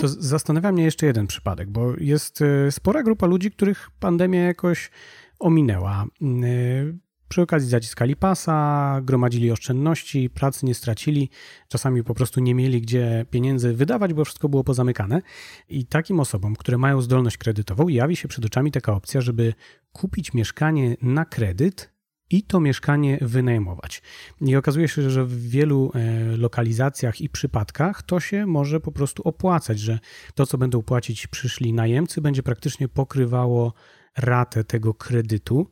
To 0.00 0.08
zastanawia 0.08 0.72
mnie 0.72 0.84
jeszcze 0.84 1.06
jeden 1.06 1.26
przypadek, 1.26 1.70
bo 1.70 1.92
jest 1.98 2.42
e, 2.42 2.72
spora 2.72 3.02
grupa 3.02 3.26
ludzi, 3.26 3.50
których 3.50 3.90
pandemia 4.00 4.42
jakoś 4.42 4.90
ominęła. 5.38 6.04
E, 6.22 7.06
przy 7.28 7.42
okazji 7.42 7.68
zaciskali 7.68 8.16
pasa, 8.16 9.00
gromadzili 9.02 9.52
oszczędności, 9.52 10.30
pracy 10.30 10.66
nie 10.66 10.74
stracili, 10.74 11.30
czasami 11.68 12.04
po 12.04 12.14
prostu 12.14 12.40
nie 12.40 12.54
mieli 12.54 12.80
gdzie 12.80 13.26
pieniędzy 13.30 13.74
wydawać, 13.74 14.14
bo 14.14 14.24
wszystko 14.24 14.48
było 14.48 14.64
pozamykane. 14.64 15.22
I 15.68 15.86
takim 15.86 16.20
osobom, 16.20 16.56
które 16.56 16.78
mają 16.78 17.00
zdolność 17.00 17.38
kredytową, 17.38 17.88
jawi 17.88 18.16
się 18.16 18.28
przed 18.28 18.44
oczami 18.44 18.72
taka 18.72 18.92
opcja, 18.92 19.20
żeby 19.20 19.54
kupić 19.92 20.34
mieszkanie 20.34 20.96
na 21.02 21.24
kredyt 21.24 21.95
i 22.30 22.42
to 22.42 22.60
mieszkanie 22.60 23.18
wynajmować. 23.20 24.02
I 24.40 24.56
okazuje 24.56 24.88
się, 24.88 25.10
że 25.10 25.24
w 25.24 25.48
wielu 25.48 25.92
e, 25.94 26.36
lokalizacjach 26.36 27.20
i 27.20 27.28
przypadkach 27.28 28.02
to 28.02 28.20
się 28.20 28.46
może 28.46 28.80
po 28.80 28.92
prostu 28.92 29.22
opłacać, 29.22 29.78
że 29.80 29.98
to, 30.34 30.46
co 30.46 30.58
będą 30.58 30.82
płacić 30.82 31.26
przyszli 31.26 31.72
najemcy, 31.72 32.20
będzie 32.20 32.42
praktycznie 32.42 32.88
pokrywało 32.88 33.72
ratę 34.16 34.64
tego 34.64 34.94
kredytu. 34.94 35.70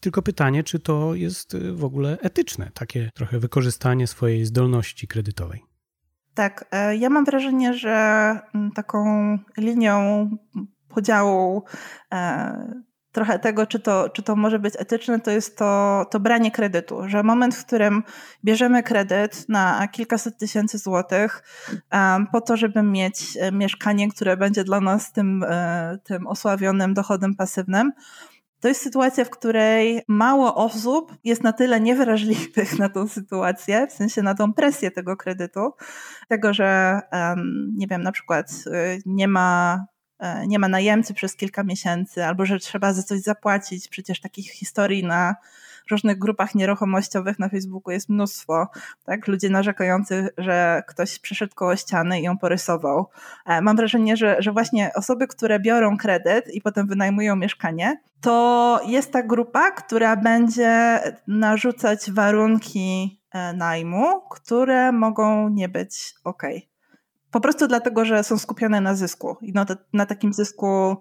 Tylko 0.00 0.22
pytanie, 0.22 0.64
czy 0.64 0.78
to 0.78 1.14
jest 1.14 1.54
e, 1.54 1.72
w 1.72 1.84
ogóle 1.84 2.18
etyczne, 2.20 2.70
takie 2.74 3.10
trochę 3.14 3.38
wykorzystanie 3.38 4.06
swojej 4.06 4.44
zdolności 4.44 5.08
kredytowej. 5.08 5.62
Tak, 6.34 6.64
e, 6.70 6.96
ja 6.96 7.10
mam 7.10 7.24
wrażenie, 7.24 7.74
że 7.74 7.90
mm, 8.54 8.72
taką 8.72 9.04
linią 9.56 10.30
podziału 10.88 11.62
trochę 13.18 13.38
tego, 13.38 13.66
czy 13.66 13.80
to, 13.80 14.08
czy 14.08 14.22
to 14.22 14.36
może 14.36 14.58
być 14.58 14.74
etyczne, 14.78 15.20
to 15.20 15.30
jest 15.30 15.58
to, 15.58 16.04
to 16.10 16.20
branie 16.20 16.50
kredytu, 16.50 17.08
że 17.08 17.22
moment, 17.22 17.54
w 17.54 17.66
którym 17.66 18.02
bierzemy 18.44 18.82
kredyt 18.82 19.48
na 19.48 19.88
kilkaset 19.88 20.38
tysięcy 20.38 20.78
złotych 20.78 21.42
um, 21.92 22.26
po 22.26 22.40
to, 22.40 22.56
żeby 22.56 22.82
mieć 22.82 23.36
e, 23.40 23.52
mieszkanie, 23.52 24.08
które 24.08 24.36
będzie 24.36 24.64
dla 24.64 24.80
nas 24.80 25.12
tym, 25.12 25.44
e, 25.48 25.98
tym 26.04 26.26
osławionym 26.26 26.94
dochodem 26.94 27.34
pasywnym, 27.34 27.92
to 28.60 28.68
jest 28.68 28.82
sytuacja, 28.82 29.24
w 29.24 29.30
której 29.30 30.02
mało 30.08 30.54
osób 30.54 31.14
jest 31.24 31.42
na 31.42 31.52
tyle 31.52 31.80
niewrażliwych 31.80 32.78
na 32.78 32.88
tą 32.88 33.08
sytuację, 33.08 33.86
w 33.86 33.92
sensie 33.92 34.22
na 34.22 34.34
tą 34.34 34.52
presję 34.52 34.90
tego 34.90 35.16
kredytu, 35.16 35.72
tego, 36.28 36.54
że 36.54 37.00
um, 37.12 37.72
nie 37.76 37.86
wiem, 37.86 38.02
na 38.02 38.12
przykład 38.12 38.50
y, 38.66 39.02
nie 39.06 39.28
ma 39.28 39.84
nie 40.46 40.58
ma 40.58 40.68
najemcy 40.68 41.14
przez 41.14 41.36
kilka 41.36 41.62
miesięcy, 41.62 42.24
albo 42.24 42.46
że 42.46 42.58
trzeba 42.58 42.92
za 42.92 43.02
coś 43.02 43.20
zapłacić. 43.20 43.88
Przecież 43.88 44.20
takich 44.20 44.50
historii 44.50 45.04
na 45.04 45.36
różnych 45.90 46.18
grupach 46.18 46.54
nieruchomościowych 46.54 47.38
na 47.38 47.48
Facebooku 47.48 47.92
jest 47.92 48.08
mnóstwo. 48.08 48.68
Tak? 49.04 49.28
Ludzie 49.28 49.50
narzekający, 49.50 50.28
że 50.38 50.82
ktoś 50.86 51.18
przeszedł 51.18 51.54
koło 51.54 51.76
ściany 51.76 52.20
i 52.20 52.22
ją 52.22 52.38
porysował. 52.38 53.06
E, 53.46 53.60
mam 53.60 53.76
wrażenie, 53.76 54.16
że, 54.16 54.36
że 54.38 54.52
właśnie 54.52 54.90
osoby, 54.94 55.26
które 55.26 55.60
biorą 55.60 55.96
kredyt 55.96 56.54
i 56.54 56.60
potem 56.60 56.86
wynajmują 56.86 57.36
mieszkanie, 57.36 58.00
to 58.20 58.80
jest 58.86 59.12
ta 59.12 59.22
grupa, 59.22 59.70
która 59.70 60.16
będzie 60.16 61.00
narzucać 61.26 62.10
warunki 62.10 63.20
e, 63.32 63.52
najmu, 63.52 64.20
które 64.30 64.92
mogą 64.92 65.48
nie 65.48 65.68
być 65.68 66.14
ok. 66.24 66.42
Po 67.30 67.40
prostu 67.40 67.68
dlatego, 67.68 68.04
że 68.04 68.24
są 68.24 68.38
skupione 68.38 68.80
na 68.80 68.94
zysku 68.94 69.36
i 69.42 69.52
na, 69.52 69.66
na 69.92 70.06
takim 70.06 70.32
zysku, 70.32 70.96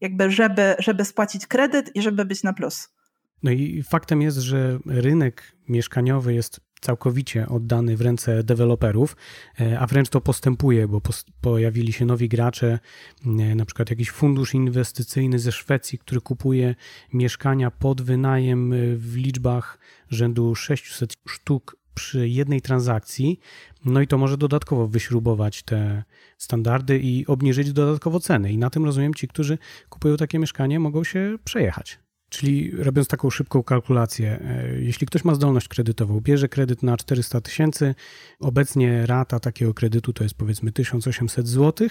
jakby, 0.00 0.30
żeby, 0.30 0.74
żeby 0.78 1.04
spłacić 1.04 1.46
kredyt 1.46 1.96
i 1.96 2.02
żeby 2.02 2.24
być 2.24 2.42
na 2.42 2.52
plus. 2.52 2.88
No 3.42 3.50
i 3.50 3.82
faktem 3.82 4.22
jest, 4.22 4.38
że 4.38 4.78
rynek 4.86 5.42
mieszkaniowy 5.68 6.34
jest 6.34 6.60
całkowicie 6.80 7.48
oddany 7.48 7.96
w 7.96 8.00
ręce 8.00 8.44
deweloperów, 8.44 9.16
a 9.78 9.86
wręcz 9.86 10.08
to 10.08 10.20
postępuje, 10.20 10.88
bo 10.88 11.00
pojawili 11.40 11.92
się 11.92 12.04
nowi 12.04 12.28
gracze, 12.28 12.78
na 13.56 13.64
przykład 13.64 13.90
jakiś 13.90 14.10
fundusz 14.10 14.54
inwestycyjny 14.54 15.38
ze 15.38 15.52
Szwecji, 15.52 15.98
który 15.98 16.20
kupuje 16.20 16.74
mieszkania 17.12 17.70
pod 17.70 18.02
wynajem 18.02 18.74
w 18.96 19.16
liczbach 19.16 19.78
rzędu 20.10 20.54
600 20.54 21.14
sztuk 21.28 21.76
przy 21.98 22.28
jednej 22.28 22.60
transakcji, 22.60 23.40
no 23.84 24.00
i 24.00 24.06
to 24.06 24.18
może 24.18 24.36
dodatkowo 24.36 24.88
wyśrubować 24.88 25.62
te 25.62 26.04
standardy 26.38 26.98
i 26.98 27.26
obniżyć 27.26 27.72
dodatkowo 27.72 28.20
ceny. 28.20 28.52
I 28.52 28.58
na 28.58 28.70
tym 28.70 28.84
rozumiem, 28.84 29.14
ci, 29.14 29.28
którzy 29.28 29.58
kupują 29.88 30.16
takie 30.16 30.38
mieszkanie, 30.38 30.80
mogą 30.80 31.04
się 31.04 31.38
przejechać. 31.44 31.98
Czyli 32.28 32.70
robiąc 32.70 33.08
taką 33.08 33.30
szybką 33.30 33.62
kalkulację, 33.62 34.40
e, 34.40 34.80
jeśli 34.80 35.06
ktoś 35.06 35.24
ma 35.24 35.34
zdolność 35.34 35.68
kredytową, 35.68 36.20
bierze 36.20 36.48
kredyt 36.48 36.82
na 36.82 36.96
400 36.96 37.40
tysięcy, 37.40 37.94
obecnie 38.40 39.06
rata 39.06 39.40
takiego 39.40 39.74
kredytu 39.74 40.12
to 40.12 40.24
jest 40.24 40.34
powiedzmy 40.34 40.72
1800 40.72 41.48
zł, 41.48 41.88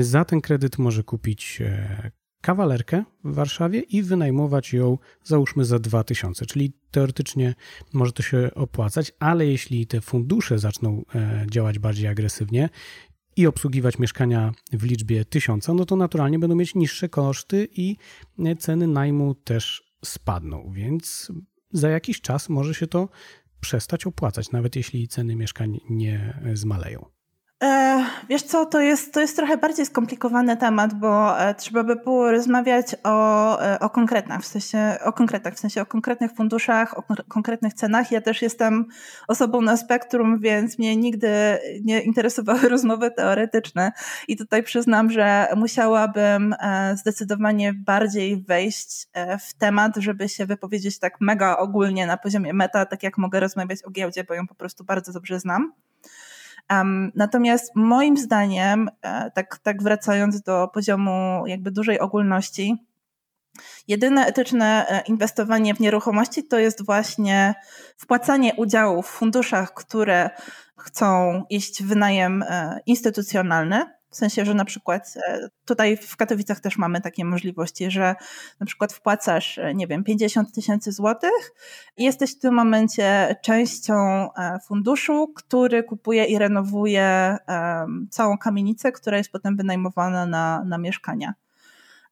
za 0.00 0.24
ten 0.24 0.40
kredyt 0.40 0.78
może 0.78 1.02
kupić 1.02 1.58
e, 1.60 2.10
kawalerkę 2.48 3.04
w 3.24 3.34
Warszawie 3.34 3.80
i 3.80 4.02
wynajmować 4.02 4.72
ją 4.72 4.98
załóżmy 5.24 5.64
za 5.64 5.78
2000, 5.78 6.46
czyli 6.46 6.72
teoretycznie 6.90 7.54
może 7.92 8.12
to 8.12 8.22
się 8.22 8.50
opłacać, 8.54 9.12
ale 9.18 9.46
jeśli 9.46 9.86
te 9.86 10.00
fundusze 10.00 10.58
zaczną 10.58 11.04
e, 11.14 11.46
działać 11.50 11.78
bardziej 11.78 12.08
agresywnie 12.08 12.68
i 13.36 13.46
obsługiwać 13.46 13.98
mieszkania 13.98 14.52
w 14.72 14.82
liczbie 14.82 15.24
1000, 15.24 15.68
no 15.68 15.84
to 15.84 15.96
naturalnie 15.96 16.38
będą 16.38 16.56
mieć 16.56 16.74
niższe 16.74 17.08
koszty 17.08 17.68
i 17.72 17.96
e, 18.38 18.56
ceny 18.56 18.86
najmu 18.86 19.34
też 19.34 19.92
spadną, 20.04 20.72
więc 20.72 21.32
za 21.72 21.88
jakiś 21.88 22.20
czas 22.20 22.48
może 22.48 22.74
się 22.74 22.86
to 22.86 23.08
przestać 23.60 24.06
opłacać, 24.06 24.50
nawet 24.50 24.76
jeśli 24.76 25.08
ceny 25.08 25.36
mieszkań 25.36 25.80
nie 25.90 26.42
zmaleją. 26.54 27.17
E, 27.62 28.04
wiesz 28.28 28.42
co, 28.42 28.66
to 28.66 28.80
jest, 28.80 29.14
to 29.14 29.20
jest 29.20 29.36
trochę 29.36 29.56
bardziej 29.56 29.86
skomplikowany 29.86 30.56
temat, 30.56 30.94
bo 30.94 31.40
e, 31.40 31.54
trzeba 31.54 31.84
by 31.84 31.96
było 31.96 32.30
rozmawiać 32.30 32.86
o, 33.04 33.62
e, 33.62 33.80
o 33.80 33.90
konkretach, 33.90 34.42
w 34.42 34.46
sensie 34.46 34.98
o 35.04 35.12
konkretach, 35.12 35.54
w 35.54 35.58
sensie 35.58 35.82
o 35.82 35.86
konkretnych 35.86 36.32
funduszach, 36.32 36.98
o 36.98 37.02
konkretnych 37.28 37.74
cenach. 37.74 38.12
Ja 38.12 38.20
też 38.20 38.42
jestem 38.42 38.86
osobą 39.28 39.62
na 39.62 39.76
spektrum, 39.76 40.40
więc 40.40 40.78
mnie 40.78 40.96
nigdy 40.96 41.28
nie 41.84 42.00
interesowały 42.00 42.68
rozmowy 42.74 43.10
teoretyczne 43.10 43.92
i 44.28 44.36
tutaj 44.36 44.62
przyznam, 44.62 45.10
że 45.10 45.48
musiałabym 45.56 46.54
zdecydowanie 46.94 47.72
bardziej 47.72 48.42
wejść 48.42 49.06
w 49.40 49.54
temat, 49.54 49.96
żeby 49.96 50.28
się 50.28 50.46
wypowiedzieć 50.46 50.98
tak 50.98 51.20
mega 51.20 51.56
ogólnie 51.56 52.06
na 52.06 52.16
poziomie 52.16 52.52
meta, 52.52 52.86
tak 52.86 53.02
jak 53.02 53.18
mogę 53.18 53.40
rozmawiać 53.40 53.82
o 53.84 53.90
giełdzie, 53.90 54.24
bo 54.24 54.34
ją 54.34 54.46
po 54.46 54.54
prostu 54.54 54.84
bardzo 54.84 55.12
dobrze 55.12 55.40
znam. 55.40 55.72
Natomiast 57.14 57.72
moim 57.74 58.16
zdaniem, 58.16 58.90
e, 59.02 59.30
tak, 59.30 59.58
tak 59.58 59.82
wracając 59.82 60.42
do 60.42 60.68
poziomu 60.68 61.46
jakby 61.46 61.70
dużej 61.70 62.00
ogólności, 62.00 62.76
jedyne 63.88 64.26
etyczne 64.26 64.86
e, 64.88 65.02
inwestowanie 65.06 65.74
w 65.74 65.80
nieruchomości 65.80 66.44
to 66.44 66.58
jest 66.58 66.86
właśnie 66.86 67.54
wpłacanie 67.96 68.54
udziałów 68.54 69.06
w 69.06 69.10
funduszach, 69.10 69.74
które 69.74 70.30
chcą 70.78 71.42
iść 71.50 71.82
w 71.82 71.86
wynajem 71.86 72.42
e, 72.42 72.80
instytucjonalny 72.86 73.97
w 74.10 74.16
sensie, 74.16 74.44
że 74.44 74.54
na 74.54 74.64
przykład 74.64 75.14
e, 75.28 75.48
tutaj 75.64 75.96
w 75.96 76.16
Katowicach 76.16 76.60
też 76.60 76.78
mamy 76.78 77.00
takie 77.00 77.24
możliwości, 77.24 77.90
że 77.90 78.14
na 78.60 78.66
przykład 78.66 78.92
wpłacasz, 78.92 79.58
e, 79.58 79.74
nie 79.74 79.86
wiem, 79.86 80.04
50 80.04 80.54
tysięcy 80.54 80.92
złotych 80.92 81.52
i 81.96 82.04
jesteś 82.04 82.36
w 82.36 82.38
tym 82.38 82.54
momencie 82.54 83.36
częścią 83.42 83.94
e, 83.94 84.58
funduszu, 84.66 85.32
który 85.36 85.82
kupuje 85.82 86.24
i 86.24 86.38
renowuje 86.38 87.36
całą 88.10 88.38
kamienicę, 88.38 88.92
która 88.92 89.18
jest 89.18 89.32
potem 89.32 89.56
wynajmowana 89.56 90.26
na, 90.26 90.64
na 90.64 90.78
mieszkania. 90.78 91.34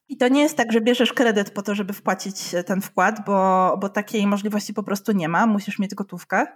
I 0.09 0.17
to 0.17 0.27
nie 0.27 0.41
jest 0.41 0.57
tak, 0.57 0.71
że 0.71 0.81
bierzesz 0.81 1.13
kredyt 1.13 1.49
po 1.49 1.61
to, 1.61 1.75
żeby 1.75 1.93
wpłacić 1.93 2.35
ten 2.65 2.81
wkład, 2.81 3.25
bo, 3.25 3.77
bo 3.81 3.89
takiej 3.89 4.27
możliwości 4.27 4.73
po 4.73 4.83
prostu 4.83 5.11
nie 5.11 5.29
ma, 5.29 5.47
musisz 5.47 5.79
mieć 5.79 5.95
gotówkę 5.95 6.47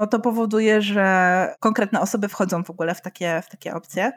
no 0.00 0.06
to 0.06 0.20
powoduje, 0.20 0.82
że 0.82 1.54
konkretne 1.60 2.00
osoby 2.00 2.28
wchodzą 2.28 2.64
w 2.64 2.70
ogóle 2.70 2.94
w 2.94 3.00
takie, 3.00 3.42
w 3.42 3.48
takie 3.48 3.74
opcje. 3.74 4.12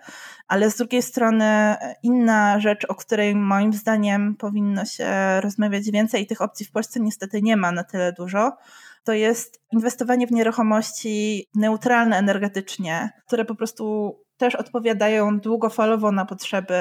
Ale 0.48 0.72
z 0.72 0.78
drugiej 0.78 1.02
strony 1.02 1.75
inna 2.04 2.60
rzecz, 2.60 2.86
o 2.90 2.96
której 2.96 3.36
moim 3.36 3.74
zdaniem 3.74 4.36
powinno 4.36 4.86
się 4.86 5.08
rozmawiać 5.42 5.92
więcej 5.92 6.24
i 6.24 6.28
tych 6.28 6.42
opcji 6.42 6.66
w 6.66 6.72
Polsce 6.72 7.00
niestety 7.00 7.42
nie 7.42 7.58
ma 7.58 7.72
na 7.72 7.84
tyle 7.84 8.13
dużo, 8.13 8.58
to 9.04 9.13
jest 9.13 9.62
inwestowanie 9.72 10.28
w 10.28 10.32
nieruchomości 10.32 11.48
neutralne 11.56 12.18
energetycznie, 12.18 13.10
które 13.28 13.46
po 13.46 13.56
prostu 13.56 14.16
też 14.38 14.56
odpowiadają 14.56 15.39
długofalowo 15.39 16.12
na 16.12 16.26
potrzeby, 16.26 16.76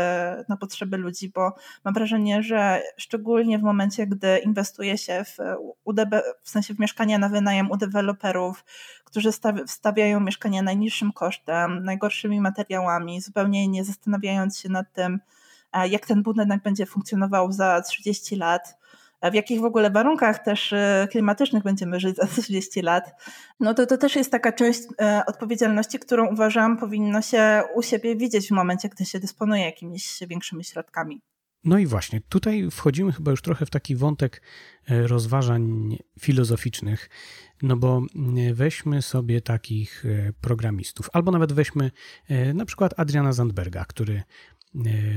na 0.48 0.56
potrzeby 0.56 0.96
ludzi, 0.96 1.32
bo 1.34 1.52
mam 1.84 1.94
wrażenie, 1.94 2.42
że 2.42 2.82
szczególnie 2.96 3.58
w 3.58 3.62
momencie, 3.62 4.06
gdy 4.06 4.38
inwestuje 4.38 4.98
się 4.98 5.24
w, 5.24 5.36
w 6.42 6.50
sensie 6.50 6.74
w 6.74 6.78
mieszkania 6.78 7.18
na 7.18 7.28
wynajem 7.28 7.70
u 7.70 7.76
deweloperów, 7.76 8.64
którzy 9.04 9.30
stawiają 9.66 10.20
mieszkania 10.20 10.62
najniższym 10.62 11.12
kosztem, 11.12 11.84
najgorszymi 11.84 12.40
materiałami, 12.40 13.20
zupełnie 13.20 13.68
nie 13.68 13.84
zastanawiając 13.84 14.58
się 14.58 14.68
nad 14.68 14.92
tym, 14.92 15.20
jak 15.90 16.06
ten 16.06 16.22
budynek 16.22 16.62
będzie 16.62 16.86
funkcjonował 16.86 17.52
za 17.52 17.80
30 17.80 18.36
lat, 18.36 18.81
w 19.30 19.34
jakich 19.34 19.60
w 19.60 19.64
ogóle 19.64 19.90
warunkach 19.90 20.44
też 20.44 20.72
e, 20.72 21.08
klimatycznych 21.10 21.62
będziemy 21.62 22.00
żyć 22.00 22.16
za 22.16 22.26
30 22.26 22.82
lat, 22.82 23.14
no 23.60 23.74
to 23.74 23.86
to 23.86 23.98
też 23.98 24.16
jest 24.16 24.30
taka 24.30 24.52
część 24.52 24.80
e, 25.00 25.22
odpowiedzialności, 25.26 25.98
którą 25.98 26.32
uważam 26.32 26.76
powinno 26.76 27.22
się 27.22 27.62
u 27.74 27.82
siebie 27.82 28.16
widzieć 28.16 28.48
w 28.48 28.50
momencie, 28.50 28.88
gdy 28.88 29.04
się 29.04 29.20
dysponuje 29.20 29.64
jakimiś 29.64 30.18
większymi 30.28 30.64
środkami. 30.64 31.20
No 31.64 31.78
i 31.78 31.86
właśnie, 31.86 32.20
tutaj 32.28 32.68
wchodzimy 32.70 33.12
chyba 33.12 33.30
już 33.30 33.42
trochę 33.42 33.66
w 33.66 33.70
taki 33.70 33.96
wątek 33.96 34.42
e, 34.88 35.06
rozważań 35.06 35.96
filozoficznych, 36.20 37.10
no 37.62 37.76
bo 37.76 38.02
weźmy 38.52 39.02
sobie 39.02 39.40
takich 39.40 40.04
programistów, 40.40 41.10
albo 41.12 41.32
nawet 41.32 41.52
weźmy 41.52 41.90
na 42.54 42.64
przykład 42.64 42.94
Adriana 42.96 43.32
Zandberga, 43.32 43.84
który 43.84 44.22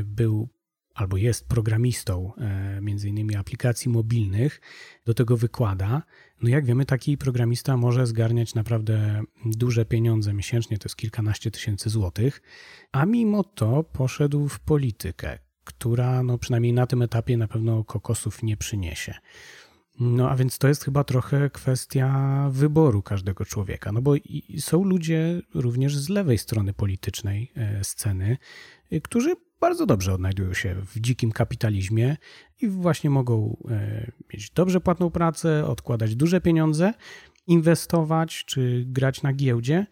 był 0.04 0.50
albo 0.95 1.17
jest 1.17 1.47
programistą 1.47 2.31
e, 2.38 2.81
między 2.81 3.10
innymi 3.10 3.36
aplikacji 3.36 3.91
mobilnych, 3.91 4.62
do 5.05 5.13
tego 5.13 5.38
wykłada. 5.38 6.03
No 6.41 6.49
jak 6.49 6.65
wiemy, 6.65 6.86
taki 6.86 7.17
programista 7.17 7.77
może 7.77 8.08
zgarniać 8.08 8.55
naprawdę 8.55 9.23
duże 9.45 9.86
pieniądze 9.86 10.34
miesięcznie, 10.34 10.77
to 10.77 10.86
jest 10.86 10.95
kilkanaście 10.95 11.51
tysięcy 11.51 11.89
złotych, 11.89 12.41
a 12.91 13.05
mimo 13.05 13.43
to 13.43 13.84
poszedł 13.84 14.47
w 14.47 14.60
politykę, 14.60 15.39
która 15.63 16.23
no 16.23 16.38
przynajmniej 16.38 16.73
na 16.73 16.88
tym 16.88 17.01
etapie 17.01 17.38
na 17.38 17.47
pewno 17.47 17.84
kokosów 17.84 18.43
nie 18.43 18.58
przyniesie. 18.58 19.13
No 19.99 20.29
a 20.29 20.36
więc 20.36 20.58
to 20.58 20.67
jest 20.67 20.84
chyba 20.84 21.03
trochę 21.03 21.49
kwestia 21.49 22.49
wyboru 22.51 23.01
każdego 23.01 23.45
człowieka, 23.45 23.91
no 23.91 24.01
bo 24.01 24.13
są 24.60 24.84
ludzie 24.84 25.41
również 25.53 25.97
z 25.97 26.10
lewej 26.10 26.38
strony 26.38 26.73
politycznej 26.73 27.51
e, 27.55 27.84
sceny, 27.84 28.38
e, 28.91 29.01
którzy 29.01 29.36
bardzo 29.60 29.86
dobrze 29.86 30.13
odnajdują 30.13 30.53
się 30.53 30.75
w 30.75 30.99
dzikim 30.99 31.31
kapitalizmie 31.31 32.17
i 32.62 32.67
właśnie 32.67 33.10
mogą 33.10 33.58
e, 33.69 34.12
mieć 34.34 34.49
dobrze 34.49 34.81
płatną 34.81 35.12
pracę, 35.12 35.65
odkładać 35.67 36.15
duże 36.15 36.41
pieniądze, 36.41 36.93
inwestować 37.47 38.45
czy 38.45 38.84
grać 38.88 39.21
na 39.21 39.34
giełdzie, 39.34 39.86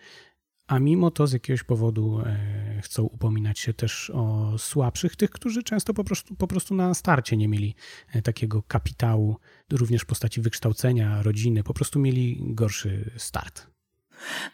a 0.68 0.80
mimo 0.80 1.12
to 1.12 1.28
z 1.28 1.34
jakiegoś 1.34 1.64
powodu 1.64 2.22
e, 2.26 2.82
chcą 2.82 3.04
upominać 3.04 3.60
się 3.60 3.74
też 3.74 4.10
o 4.16 4.54
słabszych, 4.58 5.16
tych, 5.16 5.30
którzy 5.30 5.64
często 5.64 5.94
po 5.94 6.04
prostu, 6.04 6.36
po 6.36 6.48
prostu 6.48 6.76
na 6.76 6.94
starcie 6.94 7.38
nie 7.38 7.48
mieli 7.48 7.76
e, 8.14 8.22
takiego 8.22 8.64
kapitału, 8.68 9.38
również 9.72 10.02
w 10.02 10.06
postaci 10.06 10.42
wykształcenia, 10.42 11.24
rodziny, 11.24 11.64
po 11.64 11.74
prostu 11.74 12.00
mieli 12.00 12.40
gorszy 12.42 13.12
start. 13.18 13.74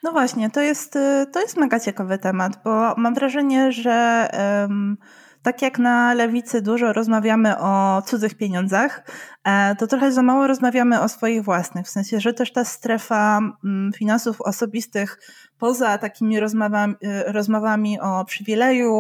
No 0.04 0.12
właśnie, 0.12 0.50
to 0.50 0.62
jest, 0.62 0.96
y, 0.96 1.26
to 1.34 1.42
jest 1.42 1.58
mega 1.58 1.80
ciekawy 1.80 2.18
temat, 2.18 2.64
bo 2.64 2.96
mam 2.98 3.16
wrażenie, 3.16 3.72
że 3.72 4.28
um, 4.62 4.98
tak 5.42 5.62
jak 5.62 5.80
na 5.80 6.14
lewicy 6.14 6.62
dużo 6.62 6.94
rozmawiamy 6.94 7.60
o 7.60 8.02
cudzych 8.06 8.36
pieniądzach, 8.36 9.04
e, 9.04 9.39
to 9.80 9.88
trochę 9.88 10.12
za 10.12 10.22
mało 10.22 10.48
rozmawiamy 10.48 11.02
o 11.02 11.10
swoich 11.10 11.44
własnych. 11.44 11.86
W 11.86 11.90
sensie, 11.90 12.20
że 12.20 12.34
też 12.34 12.54
ta 12.54 12.66
strefa 12.66 13.40
mm, 13.64 13.94
finansów 13.94 14.42
osobistych 14.42 15.20
poza 15.60 15.98
takimi 15.98 16.40
rozmowami, 16.40 16.96
y, 17.04 17.32
rozmowami 17.32 18.00
o 18.00 18.26
przywileju, 18.26 18.96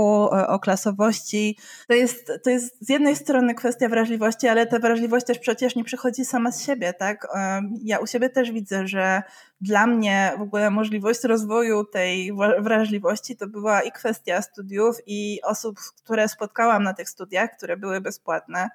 o 0.48 0.60
klasowości, 0.60 1.58
to 1.88 1.94
jest, 1.94 2.32
to 2.44 2.50
jest 2.50 2.86
z 2.86 2.90
jednej 2.90 3.16
strony 3.16 3.56
kwestia 3.56 3.90
wrażliwości, 3.90 4.48
ale 4.48 4.68
ta 4.68 4.80
wrażliwość 4.80 5.26
też 5.26 5.40
przecież 5.40 5.76
nie 5.76 5.84
przychodzi 5.84 6.26
sama 6.26 6.52
z 6.52 6.66
siebie, 6.66 6.94
tak? 6.94 7.28
Ja 7.84 8.00
u 8.00 8.08
siebie 8.08 8.30
też 8.30 8.52
widzę, 8.52 8.88
że 8.88 9.24
dla 9.62 9.88
mnie 9.88 10.34
w 10.38 10.42
ogóle 10.42 10.70
możliwość 10.70 11.24
rozwoju 11.24 11.86
tej 11.86 12.32
wrażliwości 12.60 13.38
to 13.38 13.48
była 13.48 13.82
i 13.82 13.92
kwestia 13.92 14.42
studiów, 14.42 14.96
i 15.06 15.40
osób, 15.44 15.80
które 16.04 16.28
spotkałam 16.28 16.84
na 16.84 16.94
tych 16.94 17.10
studiach, 17.10 17.58
które 17.58 17.78
były 17.78 18.02
bezpłatne. 18.02 18.70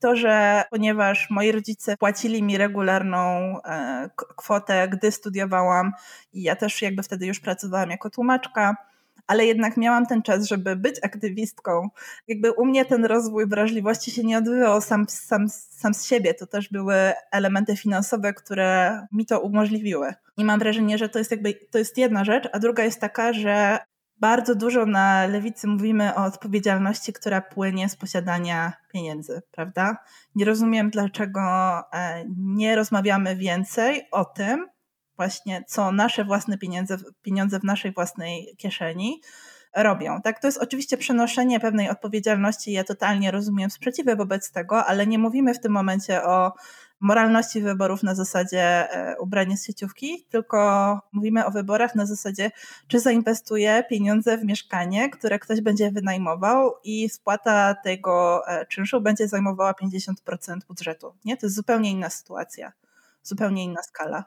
To, 0.00 0.16
że 0.16 0.64
ponieważ 0.70 1.30
moi 1.30 1.52
rodzice 1.52 1.96
płacili 1.96 2.42
mi 2.42 2.58
regularną 2.58 3.18
e, 3.62 4.10
kwotę, 4.16 4.88
gdy 4.88 5.12
studiowałam 5.12 5.92
i 6.32 6.42
ja 6.42 6.56
też 6.56 6.82
jakby 6.82 7.02
wtedy 7.02 7.26
już 7.26 7.40
pracowałam 7.40 7.90
jako 7.90 8.10
tłumaczka, 8.10 8.76
ale 9.30 9.46
jednak 9.46 9.76
miałam 9.76 10.06
ten 10.06 10.22
czas, 10.22 10.46
żeby 10.46 10.76
być 10.76 10.96
aktywistką. 11.02 11.88
Jakby 12.28 12.52
u 12.52 12.64
mnie 12.64 12.84
ten 12.84 13.04
rozwój 13.04 13.46
wrażliwości 13.46 14.10
się 14.10 14.24
nie 14.24 14.38
odbywał 14.38 14.80
sam, 14.80 15.06
sam, 15.08 15.48
sam 15.48 15.94
z 15.94 16.06
siebie. 16.06 16.34
To 16.34 16.46
też 16.46 16.68
były 16.68 16.94
elementy 17.30 17.76
finansowe, 17.76 18.34
które 18.34 19.00
mi 19.12 19.26
to 19.26 19.40
umożliwiły. 19.40 20.14
I 20.36 20.44
mam 20.44 20.58
wrażenie, 20.58 20.98
że 20.98 21.08
to 21.08 21.18
jest 21.18 21.30
jakby, 21.30 21.54
to 21.70 21.78
jest 21.78 21.98
jedna 21.98 22.24
rzecz, 22.24 22.48
a 22.52 22.58
druga 22.58 22.84
jest 22.84 23.00
taka, 23.00 23.32
że 23.32 23.78
bardzo 24.20 24.54
dużo 24.54 24.86
na 24.86 25.26
lewicy 25.26 25.66
mówimy 25.66 26.14
o 26.14 26.24
odpowiedzialności, 26.24 27.12
która 27.12 27.40
płynie 27.40 27.88
z 27.88 27.96
posiadania 27.96 28.72
pieniędzy, 28.92 29.42
prawda? 29.50 29.96
Nie 30.34 30.44
rozumiem, 30.44 30.90
dlaczego 30.90 31.40
e, 31.92 32.24
nie 32.36 32.76
rozmawiamy 32.76 33.36
więcej 33.36 34.08
o 34.12 34.24
tym, 34.24 34.66
właśnie 35.16 35.64
co 35.66 35.92
nasze 35.92 36.24
własne 36.24 36.58
pieniądze, 36.58 36.96
pieniądze 37.22 37.60
w 37.60 37.64
naszej 37.64 37.92
własnej 37.92 38.54
kieszeni 38.56 39.20
robią. 39.76 40.20
Tak, 40.22 40.40
to 40.40 40.48
jest 40.48 40.58
oczywiście 40.58 40.96
przenoszenie 40.96 41.60
pewnej 41.60 41.88
odpowiedzialności. 41.88 42.72
Ja 42.72 42.84
totalnie 42.84 43.30
rozumiem 43.30 43.70
sprzeciwy 43.70 44.16
wobec 44.16 44.52
tego, 44.52 44.84
ale 44.84 45.06
nie 45.06 45.18
mówimy 45.18 45.54
w 45.54 45.60
tym 45.60 45.72
momencie 45.72 46.24
o 46.24 46.52
moralności 47.00 47.60
wyborów 47.60 48.02
na 48.02 48.14
zasadzie 48.14 48.62
e, 48.62 49.16
ubrania 49.18 49.56
z 49.56 49.66
sieciówki, 49.66 50.26
tylko 50.30 51.00
mówimy 51.12 51.46
o 51.46 51.50
wyborach 51.50 51.94
na 51.94 52.06
zasadzie, 52.06 52.50
czy 52.88 53.00
zainwestuję 53.00 53.84
pieniądze 53.90 54.38
w 54.38 54.44
mieszkanie, 54.44 55.10
które 55.10 55.38
ktoś 55.38 55.60
będzie 55.60 55.90
wynajmował 55.90 56.72
i 56.84 57.08
spłata 57.08 57.74
tego 57.74 58.42
e, 58.48 58.66
czynszu 58.66 59.00
będzie 59.00 59.28
zajmowała 59.28 59.72
50% 59.72 60.12
budżetu. 60.68 61.12
Nie? 61.24 61.36
To 61.36 61.46
jest 61.46 61.56
zupełnie 61.56 61.90
inna 61.90 62.10
sytuacja, 62.10 62.72
zupełnie 63.22 63.64
inna 63.64 63.82
skala. 63.82 64.24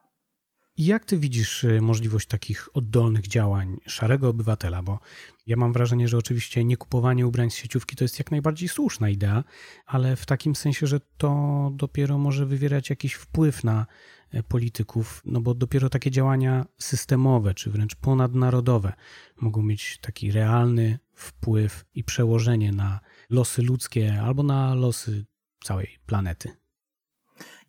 Jak 0.78 1.06
ty 1.06 1.18
widzisz 1.18 1.64
y, 1.64 1.82
możliwość 1.82 2.28
takich 2.28 2.70
oddolnych 2.74 3.28
działań 3.28 3.78
szarego 3.88 4.30
obywatela? 4.30 4.84
Bo 4.84 5.00
ja 5.48 5.56
mam 5.56 5.74
wrażenie, 5.74 6.08
że 6.08 6.18
oczywiście 6.18 6.64
nie 6.64 6.78
kupowanie 6.78 7.28
ubrań 7.28 7.50
z 7.50 7.56
sieciówki 7.56 7.96
to 7.96 8.04
jest 8.04 8.20
jak 8.20 8.32
najbardziej 8.32 8.70
słuszna 8.70 9.10
idea, 9.10 9.44
ale 9.86 10.16
w 10.16 10.26
takim 10.26 10.56
sensie, 10.56 10.88
że 10.88 11.00
to 11.18 11.72
dopiero 11.74 12.18
może 12.18 12.46
wywierać 12.46 12.90
jakiś 12.90 13.14
wpływ 13.14 13.64
na 13.64 13.86
e, 14.32 14.44
polityków, 14.44 15.22
no 15.26 15.42
bo 15.42 15.54
dopiero 15.54 15.90
takie 15.90 16.12
działania 16.12 16.66
systemowe 16.78 17.54
czy 17.54 17.70
wręcz 17.70 17.96
ponadnarodowe 17.96 18.94
mogą 19.38 19.64
mieć 19.64 19.98
taki 19.98 20.32
realny 20.32 21.00
wpływ 21.14 21.86
i 21.94 22.04
przełożenie 22.04 22.72
na 22.72 23.00
losy 23.30 23.62
ludzkie 23.62 24.22
albo 24.22 24.44
na 24.44 24.74
losy 24.76 25.26
całej 25.64 25.98
planety. 26.06 26.52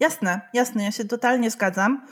Jasne, 0.00 0.40
jasne, 0.54 0.84
ja 0.84 0.92
się 0.92 1.04
totalnie 1.04 1.50
zgadzam. 1.50 2.06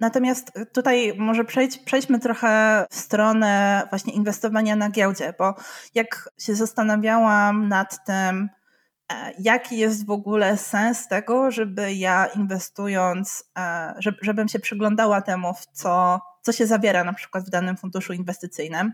Natomiast 0.00 0.52
tutaj 0.72 1.14
może 1.16 1.44
przejdź, 1.44 1.78
przejdźmy 1.78 2.18
trochę 2.18 2.84
w 2.90 2.96
stronę 2.96 3.82
właśnie 3.90 4.12
inwestowania 4.12 4.76
na 4.76 4.90
giełdzie, 4.90 5.34
bo 5.38 5.54
jak 5.94 6.30
się 6.38 6.54
zastanawiałam 6.54 7.68
nad 7.68 8.04
tym, 8.04 8.48
e, 9.12 9.32
jaki 9.38 9.78
jest 9.78 10.06
w 10.06 10.10
ogóle 10.10 10.56
sens 10.56 11.08
tego, 11.08 11.50
żeby 11.50 11.94
ja 11.94 12.26
inwestując, 12.26 13.44
e, 13.58 13.94
żebym 14.22 14.48
się 14.48 14.58
przyglądała 14.58 15.22
temu, 15.22 15.54
w 15.54 15.66
co, 15.66 16.20
co 16.42 16.52
się 16.52 16.66
zawiera 16.66 17.04
na 17.04 17.12
przykład 17.12 17.44
w 17.44 17.50
danym 17.50 17.76
funduszu 17.76 18.12
inwestycyjnym, 18.12 18.92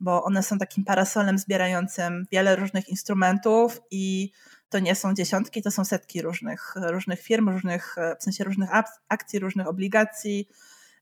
bo 0.00 0.24
one 0.24 0.42
są 0.42 0.58
takim 0.58 0.84
parasolem 0.84 1.38
zbierającym 1.38 2.26
wiele 2.32 2.56
różnych 2.56 2.88
instrumentów 2.88 3.80
i 3.90 4.32
to 4.68 4.78
nie 4.78 4.94
są 4.94 5.14
dziesiątki, 5.14 5.62
to 5.62 5.70
są 5.70 5.84
setki 5.84 6.22
różnych, 6.22 6.74
różnych 6.76 7.20
firm, 7.20 7.48
różnych, 7.48 7.96
w 8.20 8.22
sensie 8.22 8.44
różnych 8.44 8.70
akcji, 9.08 9.38
różnych 9.38 9.66
obligacji. 9.66 10.48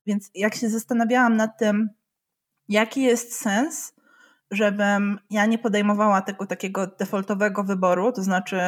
Więc 0.06 0.30
jak 0.34 0.54
się 0.54 0.68
zastanawiałam 0.68 1.36
nad 1.36 1.58
tym, 1.58 1.90
jaki 2.68 3.02
jest 3.02 3.40
sens, 3.40 3.92
żebym 4.50 5.18
ja 5.30 5.46
nie 5.46 5.58
podejmowała 5.58 6.22
tego 6.22 6.46
takiego 6.46 6.86
defaultowego 6.86 7.64
wyboru, 7.64 8.12
to 8.12 8.22
znaczy 8.22 8.60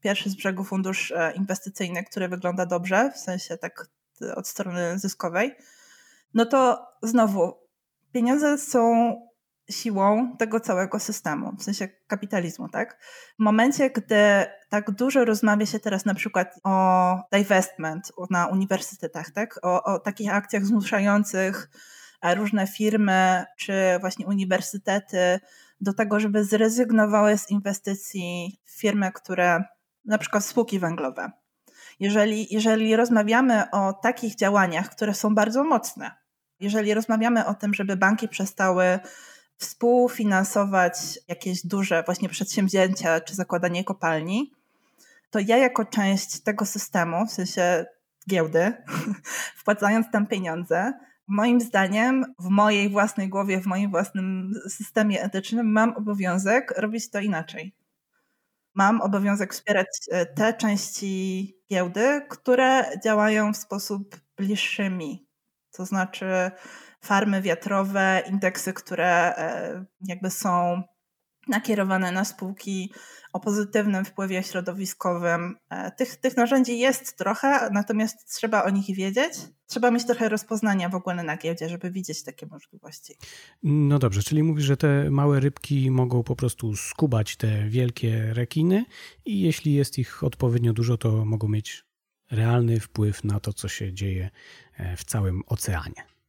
pierwszy 0.00 0.30
z 0.30 0.34
brzegu 0.34 0.64
fundusz 0.64 1.10
e, 1.10 1.32
inwestycyjny, 1.32 2.04
który 2.04 2.28
wygląda 2.28 2.66
dobrze, 2.66 3.10
w 3.14 3.18
sensie 3.18 3.58
tak 3.58 3.86
od 4.36 4.48
strony 4.48 4.98
zyskowej, 4.98 5.56
no 6.34 6.46
to 6.46 6.86
znowu 7.02 7.54
pieniądze 8.12 8.58
są 8.58 9.14
siłą 9.70 10.36
tego 10.36 10.60
całego 10.60 10.98
systemu, 10.98 11.56
w 11.56 11.62
sensie 11.62 11.88
kapitalizmu, 12.06 12.68
tak? 12.68 12.98
W 13.38 13.42
momencie, 13.42 13.90
gdy 13.90 14.46
tak 14.68 14.90
dużo 14.90 15.24
rozmawia 15.24 15.66
się 15.66 15.78
teraz 15.78 16.04
na 16.04 16.14
przykład 16.14 16.60
o 16.64 17.16
divestment 17.32 18.12
na 18.30 18.46
uniwersytetach, 18.46 19.30
tak? 19.30 19.60
O, 19.62 19.82
o 19.82 19.98
takich 19.98 20.34
akcjach 20.34 20.66
zmuszających 20.66 21.70
e, 22.22 22.34
różne 22.34 22.66
firmy 22.66 23.44
czy 23.56 23.72
właśnie 24.00 24.26
uniwersytety 24.26 25.40
do 25.80 25.92
tego, 25.92 26.20
żeby 26.20 26.44
zrezygnowały 26.44 27.38
z 27.38 27.50
inwestycji 27.50 28.60
w 28.64 28.80
firmy, 28.80 29.12
które 29.12 29.64
na 30.04 30.18
przykład 30.18 30.44
spółki 30.44 30.78
węglowe. 30.78 31.30
Jeżeli, 32.00 32.54
jeżeli 32.54 32.96
rozmawiamy 32.96 33.70
o 33.70 33.92
takich 33.92 34.34
działaniach, 34.34 34.90
które 34.90 35.14
są 35.14 35.34
bardzo 35.34 35.64
mocne, 35.64 36.10
jeżeli 36.60 36.94
rozmawiamy 36.94 37.46
o 37.46 37.54
tym, 37.54 37.74
żeby 37.74 37.96
banki 37.96 38.28
przestały 38.28 38.98
współfinansować 39.60 41.18
jakieś 41.28 41.66
duże 41.66 42.02
właśnie 42.02 42.28
przedsięwzięcia 42.28 43.20
czy 43.20 43.34
zakładanie 43.34 43.84
kopalni, 43.84 44.52
to 45.30 45.38
ja 45.38 45.56
jako 45.56 45.84
część 45.84 46.40
tego 46.40 46.66
systemu, 46.66 47.26
w 47.26 47.30
sensie 47.30 47.84
giełdy, 48.28 48.72
wpłacając 49.60 50.10
tam 50.10 50.26
pieniądze, 50.26 50.92
moim 51.26 51.60
zdaniem, 51.60 52.34
w 52.38 52.48
mojej 52.48 52.88
własnej 52.88 53.28
głowie, 53.28 53.60
w 53.60 53.66
moim 53.66 53.90
własnym 53.90 54.52
systemie 54.68 55.22
etycznym, 55.22 55.72
mam 55.72 55.96
obowiązek 55.96 56.74
robić 56.76 57.10
to 57.10 57.20
inaczej. 57.20 57.74
Mam 58.74 59.00
obowiązek 59.00 59.52
wspierać 59.54 59.86
e, 60.10 60.26
te 60.26 60.54
części 60.54 61.54
giełdy, 61.70 62.22
które 62.28 62.84
działają 63.04 63.52
w 63.52 63.56
sposób 63.56 64.16
bliższy 64.36 64.90
mi. 64.90 65.26
To 65.72 65.86
znaczy, 65.86 66.50
farmy 67.00 67.42
wiatrowe, 67.42 68.22
indeksy, 68.30 68.72
które 68.72 69.36
e, 69.36 69.84
jakby 70.00 70.30
są 70.30 70.82
nakierowane 71.48 72.12
na 72.12 72.24
spółki 72.24 72.92
o 73.32 73.40
pozytywnym 73.40 74.04
wpływie 74.04 74.42
środowiskowym. 74.42 75.56
E, 75.70 75.90
tych, 75.90 76.16
tych 76.16 76.36
narzędzi 76.36 76.78
jest 76.78 77.18
trochę, 77.18 77.70
natomiast 77.72 78.34
trzeba 78.34 78.64
o 78.64 78.70
nich 78.70 78.96
wiedzieć. 78.96 79.32
Trzeba 79.66 79.90
mieć 79.90 80.06
trochę 80.06 80.28
rozpoznania 80.28 80.88
w 80.88 80.94
ogóle 80.94 81.22
na 81.22 81.36
giełdzie, 81.36 81.68
żeby 81.68 81.90
widzieć 81.90 82.22
takie 82.22 82.46
możliwości. 82.46 83.14
No 83.62 83.98
dobrze, 83.98 84.22
czyli 84.22 84.42
mówisz, 84.42 84.64
że 84.64 84.76
te 84.76 85.10
małe 85.10 85.40
rybki 85.40 85.90
mogą 85.90 86.22
po 86.22 86.36
prostu 86.36 86.76
skubać 86.76 87.36
te 87.36 87.68
wielkie 87.68 88.34
rekiny 88.34 88.84
i 89.24 89.40
jeśli 89.40 89.74
jest 89.74 89.98
ich 89.98 90.24
odpowiednio 90.24 90.72
dużo, 90.72 90.96
to 90.96 91.24
mogą 91.24 91.48
mieć 91.48 91.84
realny 92.30 92.80
wpływ 92.80 93.24
na 93.24 93.40
to, 93.40 93.52
co 93.52 93.68
się 93.68 93.92
dzieje 93.92 94.30
e, 94.76 94.96
w 94.96 95.04
całym 95.04 95.42
oceanie. 95.46 96.19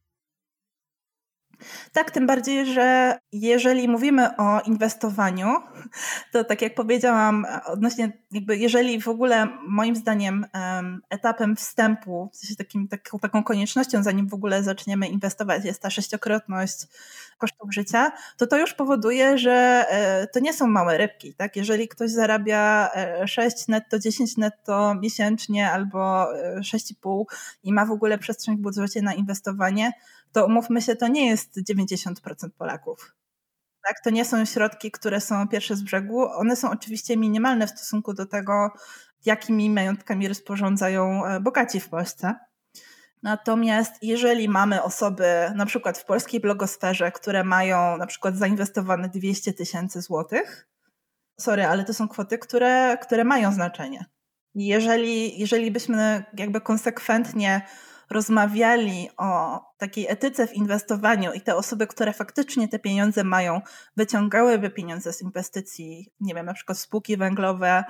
Tak, 1.92 2.10
tym 2.10 2.26
bardziej, 2.26 2.66
że 2.66 3.18
jeżeli 3.32 3.88
mówimy 3.88 4.36
o 4.36 4.60
inwestowaniu, 4.60 5.46
to 6.32 6.44
tak 6.44 6.62
jak 6.62 6.74
powiedziałam, 6.74 7.46
odnośnie 7.66 8.12
jakby 8.32 8.56
jeżeli 8.56 9.00
w 9.00 9.08
ogóle 9.08 9.48
moim 9.68 9.96
zdaniem 9.96 10.46
etapem 11.10 11.56
wstępu, 11.56 12.30
w 12.32 12.36
sensie 12.36 12.56
takim, 12.56 12.88
taką, 12.88 13.18
taką 13.18 13.44
koniecznością, 13.44 14.02
zanim 14.02 14.28
w 14.28 14.34
ogóle 14.34 14.62
zaczniemy 14.62 15.08
inwestować, 15.08 15.64
jest 15.64 15.82
ta 15.82 15.90
sześciokrotność 15.90 16.86
kosztów 17.38 17.74
życia, 17.74 18.12
to 18.36 18.46
to 18.46 18.58
już 18.58 18.74
powoduje, 18.74 19.38
że 19.38 19.86
e, 19.88 20.26
to 20.26 20.40
nie 20.40 20.52
są 20.52 20.66
małe 20.66 20.98
rybki. 20.98 21.34
Tak? 21.34 21.56
Jeżeli 21.56 21.88
ktoś 21.88 22.10
zarabia 22.10 22.90
6 23.26 23.56
e, 23.56 23.72
netto, 23.72 23.98
10 23.98 24.36
netto 24.36 24.94
miesięcznie 24.94 25.70
albo 25.70 26.26
6,5 26.58 27.20
e, 27.20 27.24
i 27.64 27.72
ma 27.72 27.86
w 27.86 27.90
ogóle 27.90 28.18
przestrzeń 28.18 28.56
w 28.56 28.60
budżecie 28.60 29.02
na 29.02 29.14
inwestowanie, 29.14 29.92
to 30.32 30.46
umówmy 30.46 30.82
się, 30.82 30.96
to 30.96 31.08
nie 31.08 31.26
jest 31.26 31.60
90% 31.70 32.14
Polaków. 32.58 33.14
Tak, 33.86 33.96
to 34.04 34.10
nie 34.10 34.24
są 34.24 34.44
środki, 34.44 34.90
które 34.90 35.20
są 35.20 35.48
pierwsze 35.48 35.76
z 35.76 35.82
brzegu. 35.82 36.22
One 36.22 36.56
są 36.56 36.70
oczywiście 36.70 37.16
minimalne 37.16 37.66
w 37.66 37.70
stosunku 37.70 38.14
do 38.14 38.26
tego, 38.26 38.70
jakimi 39.24 39.70
majątkami 39.70 40.28
rozporządzają 40.28 41.26
e, 41.26 41.40
bogaci 41.40 41.80
w 41.80 41.88
Polsce. 41.88 42.34
Natomiast 43.22 43.92
jeżeli 44.02 44.48
mamy 44.48 44.82
osoby, 44.82 45.52
na 45.54 45.66
przykład 45.66 45.98
w 45.98 46.04
polskiej 46.04 46.40
blogosferze, 46.40 47.12
które 47.12 47.44
mają 47.44 47.96
na 47.96 48.06
przykład 48.06 48.36
zainwestowane 48.36 49.08
200 49.08 49.52
tysięcy 49.52 50.00
złotych, 50.00 50.68
sorry, 51.40 51.66
ale 51.66 51.84
to 51.84 51.94
są 51.94 52.08
kwoty, 52.08 52.38
które, 52.38 52.98
które 53.02 53.24
mają 53.24 53.52
znaczenie. 53.52 54.04
Jeżeli, 54.54 55.40
jeżeli 55.40 55.70
byśmy 55.70 56.24
jakby 56.36 56.60
konsekwentnie 56.60 57.66
rozmawiali 58.12 59.08
o 59.16 59.60
takiej 59.78 60.06
etyce 60.08 60.46
w 60.46 60.54
inwestowaniu 60.54 61.32
i 61.32 61.40
te 61.40 61.56
osoby, 61.56 61.86
które 61.86 62.12
faktycznie 62.12 62.68
te 62.68 62.78
pieniądze 62.78 63.24
mają, 63.24 63.60
wyciągałyby 63.96 64.70
pieniądze 64.70 65.12
z 65.12 65.22
inwestycji, 65.22 66.12
nie 66.20 66.34
wiem, 66.34 66.46
na 66.46 66.54
przykład 66.54 66.78
w 66.78 66.80
spółki 66.80 67.16
węglowe, 67.16 67.84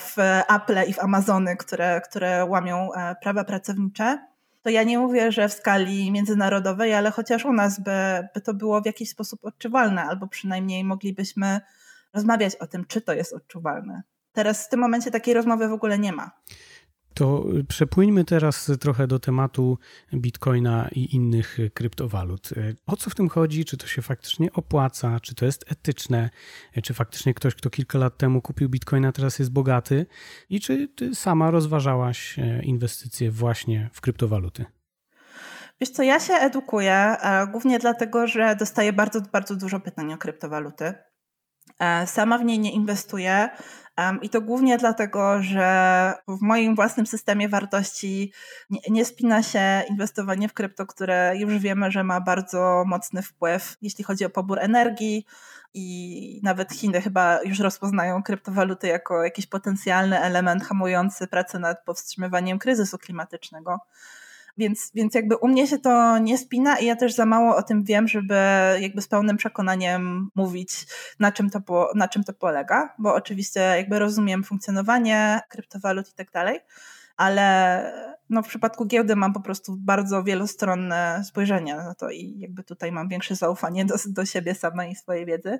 w 0.00 0.16
Apple 0.54 0.88
i 0.88 0.92
w 0.92 0.98
Amazony, 0.98 1.56
które, 1.56 2.00
które 2.00 2.44
łamią 2.44 2.92
e, 2.92 3.16
prawa 3.22 3.44
pracownicze, 3.44 4.18
to 4.62 4.70
ja 4.70 4.82
nie 4.82 4.98
mówię, 4.98 5.32
że 5.32 5.48
w 5.48 5.52
skali 5.52 6.10
międzynarodowej, 6.10 6.94
ale 6.94 7.10
chociaż 7.10 7.44
u 7.44 7.52
nas 7.52 7.80
by, 7.80 8.28
by 8.34 8.40
to 8.40 8.54
było 8.54 8.80
w 8.80 8.86
jakiś 8.86 9.10
sposób 9.10 9.44
odczuwalne, 9.44 10.02
albo 10.02 10.26
przynajmniej 10.28 10.84
moglibyśmy 10.84 11.60
rozmawiać 12.14 12.56
o 12.56 12.66
tym, 12.66 12.84
czy 12.84 13.00
to 13.00 13.12
jest 13.12 13.32
odczuwalne. 13.32 14.02
Teraz 14.32 14.66
w 14.66 14.68
tym 14.68 14.80
momencie 14.80 15.10
takiej 15.10 15.34
rozmowy 15.34 15.68
w 15.68 15.72
ogóle 15.72 15.98
nie 15.98 16.12
ma. 16.12 16.30
To 17.14 17.44
przepłyńmy 17.68 18.24
teraz 18.24 18.70
trochę 18.80 19.06
do 19.06 19.18
tematu 19.18 19.78
bitcoina 20.14 20.88
i 20.92 21.14
innych 21.14 21.58
kryptowalut. 21.74 22.50
O 22.86 22.96
co 22.96 23.10
w 23.10 23.14
tym 23.14 23.28
chodzi? 23.28 23.64
Czy 23.64 23.76
to 23.76 23.86
się 23.86 24.02
faktycznie 24.02 24.52
opłaca? 24.52 25.20
Czy 25.20 25.34
to 25.34 25.44
jest 25.44 25.72
etyczne? 25.72 26.30
Czy 26.82 26.94
faktycznie 26.94 27.34
ktoś, 27.34 27.54
kto 27.54 27.70
kilka 27.70 27.98
lat 27.98 28.18
temu 28.18 28.42
kupił 28.42 28.68
bitcoina, 28.68 29.12
teraz 29.12 29.38
jest 29.38 29.52
bogaty? 29.52 30.06
I 30.50 30.60
czy 30.60 30.88
ty 30.88 31.14
sama 31.14 31.50
rozważałaś 31.50 32.38
e, 32.38 32.62
inwestycje 32.62 33.30
właśnie 33.30 33.90
w 33.92 34.00
kryptowaluty? 34.00 34.64
Wiesz 35.80 35.90
co, 35.90 36.02
ja 36.02 36.20
się 36.20 36.34
edukuję, 36.34 37.16
głównie 37.50 37.78
dlatego, 37.78 38.26
że 38.26 38.56
dostaję 38.56 38.92
bardzo, 38.92 39.20
bardzo 39.20 39.56
dużo 39.56 39.80
pytań 39.80 40.12
o 40.12 40.18
kryptowaluty. 40.18 40.94
E, 41.78 42.06
sama 42.06 42.38
w 42.38 42.44
niej 42.44 42.58
nie 42.58 42.72
inwestuję, 42.72 43.48
i 44.22 44.28
to 44.28 44.40
głównie 44.40 44.78
dlatego, 44.78 45.42
że 45.42 46.12
w 46.28 46.40
moim 46.40 46.74
własnym 46.74 47.06
systemie 47.06 47.48
wartości 47.48 48.32
nie, 48.70 48.80
nie, 48.90 49.04
spina 49.04 49.42
się 49.42 49.82
inwestowanie 49.90 50.48
w 50.48 50.52
krypto, 50.52 50.86
które 50.86 51.32
już 51.36 51.58
wiemy, 51.58 51.90
że 51.90 52.04
ma 52.04 52.20
bardzo 52.20 52.84
mocny 52.86 53.22
wpływ, 53.22 53.76
jeśli 53.82 54.04
chodzi 54.04 54.24
o 54.24 54.30
pobór 54.30 54.58
energii. 54.58 55.26
I 55.76 56.40
nawet 56.42 56.72
Chiny 56.72 57.00
chyba 57.00 57.42
już 57.42 57.58
rozpoznają 57.58 58.22
kryptowaluty 58.22 58.86
jako 58.86 59.24
jakiś 59.24 59.46
potencjalny 59.46 60.20
element 60.20 60.64
hamujący 60.64 61.26
pracę 61.26 61.58
nad 61.58 61.84
powstrzymywaniem 61.84 62.58
kryzysu 62.58 62.98
klimatycznego. 62.98 63.78
Więc, 64.56 64.90
więc 64.94 65.14
jakby 65.14 65.36
u 65.36 65.48
mnie 65.48 65.66
się 65.66 65.78
to 65.78 66.18
nie 66.18 66.38
spina 66.38 66.78
i 66.78 66.86
ja 66.86 66.96
też 66.96 67.14
za 67.14 67.26
mało 67.26 67.56
o 67.56 67.62
tym 67.62 67.84
wiem, 67.84 68.08
żeby 68.08 68.34
jakby 68.80 69.02
z 69.02 69.08
pełnym 69.08 69.36
przekonaniem 69.36 70.28
mówić, 70.34 70.70
na 71.20 71.32
czym 71.32 71.50
to, 71.50 71.60
po, 71.60 71.90
na 71.94 72.08
czym 72.08 72.24
to 72.24 72.32
polega, 72.32 72.94
bo 72.98 73.14
oczywiście 73.14 73.60
jakby 73.60 73.98
rozumiem 73.98 74.44
funkcjonowanie 74.44 75.40
kryptowalut 75.48 76.08
i 76.08 76.14
tak 76.14 76.30
dalej, 76.30 76.60
ale 77.16 78.14
no 78.30 78.42
w 78.42 78.48
przypadku 78.48 78.86
giełdy 78.86 79.16
mam 79.16 79.32
po 79.32 79.40
prostu 79.40 79.76
bardzo 79.76 80.24
wielostronne 80.24 81.22
spojrzenie 81.24 81.76
na 81.76 81.94
to 81.94 82.10
i 82.10 82.34
jakby 82.38 82.64
tutaj 82.64 82.92
mam 82.92 83.08
większe 83.08 83.34
zaufanie 83.34 83.84
do, 83.84 83.94
do 84.06 84.24
siebie 84.24 84.54
samej 84.54 84.92
i 84.92 84.96
swojej 84.96 85.26
wiedzy. 85.26 85.58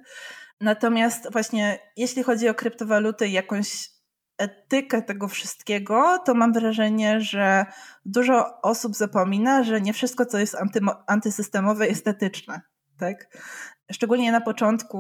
Natomiast 0.60 1.32
właśnie 1.32 1.78
jeśli 1.96 2.22
chodzi 2.22 2.48
o 2.48 2.54
kryptowaluty 2.54 3.28
i 3.28 3.32
jakąś 3.32 3.93
etykę 4.38 5.02
tego 5.02 5.28
wszystkiego, 5.28 6.18
to 6.18 6.34
mam 6.34 6.52
wrażenie, 6.52 7.20
że 7.20 7.66
dużo 8.04 8.60
osób 8.62 8.94
zapomina, 8.94 9.62
że 9.62 9.80
nie 9.80 9.92
wszystko, 9.92 10.26
co 10.26 10.38
jest 10.38 10.54
anty, 10.54 10.80
antysystemowe, 11.06 11.86
jest 11.86 12.08
etyczne. 12.08 12.60
Tak? 12.98 13.28
Szczególnie 13.92 14.32
na 14.32 14.40
początku 14.40 14.98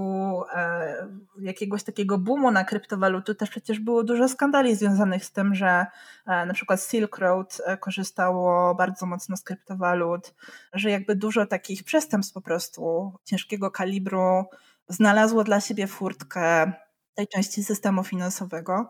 e, 0.54 1.08
jakiegoś 1.40 1.82
takiego 1.82 2.18
boomu 2.18 2.50
na 2.50 2.64
kryptowaluty 2.64 3.34
też 3.34 3.50
przecież 3.50 3.80
było 3.80 4.04
dużo 4.04 4.28
skandali 4.28 4.76
związanych 4.76 5.24
z 5.24 5.32
tym, 5.32 5.54
że 5.54 5.86
e, 6.26 6.46
na 6.46 6.54
przykład 6.54 6.82
Silk 6.82 7.18
Road 7.18 7.58
e, 7.66 7.76
korzystało 7.76 8.74
bardzo 8.74 9.06
mocno 9.06 9.36
z 9.36 9.42
kryptowalut, 9.42 10.34
że 10.72 10.90
jakby 10.90 11.16
dużo 11.16 11.46
takich 11.46 11.84
przestępstw 11.84 12.34
po 12.34 12.40
prostu 12.40 13.12
ciężkiego 13.24 13.70
kalibru 13.70 14.44
znalazło 14.88 15.44
dla 15.44 15.60
siebie 15.60 15.86
furtkę 15.86 16.72
tej 17.14 17.28
części 17.28 17.64
systemu 17.64 18.04
finansowego. 18.04 18.88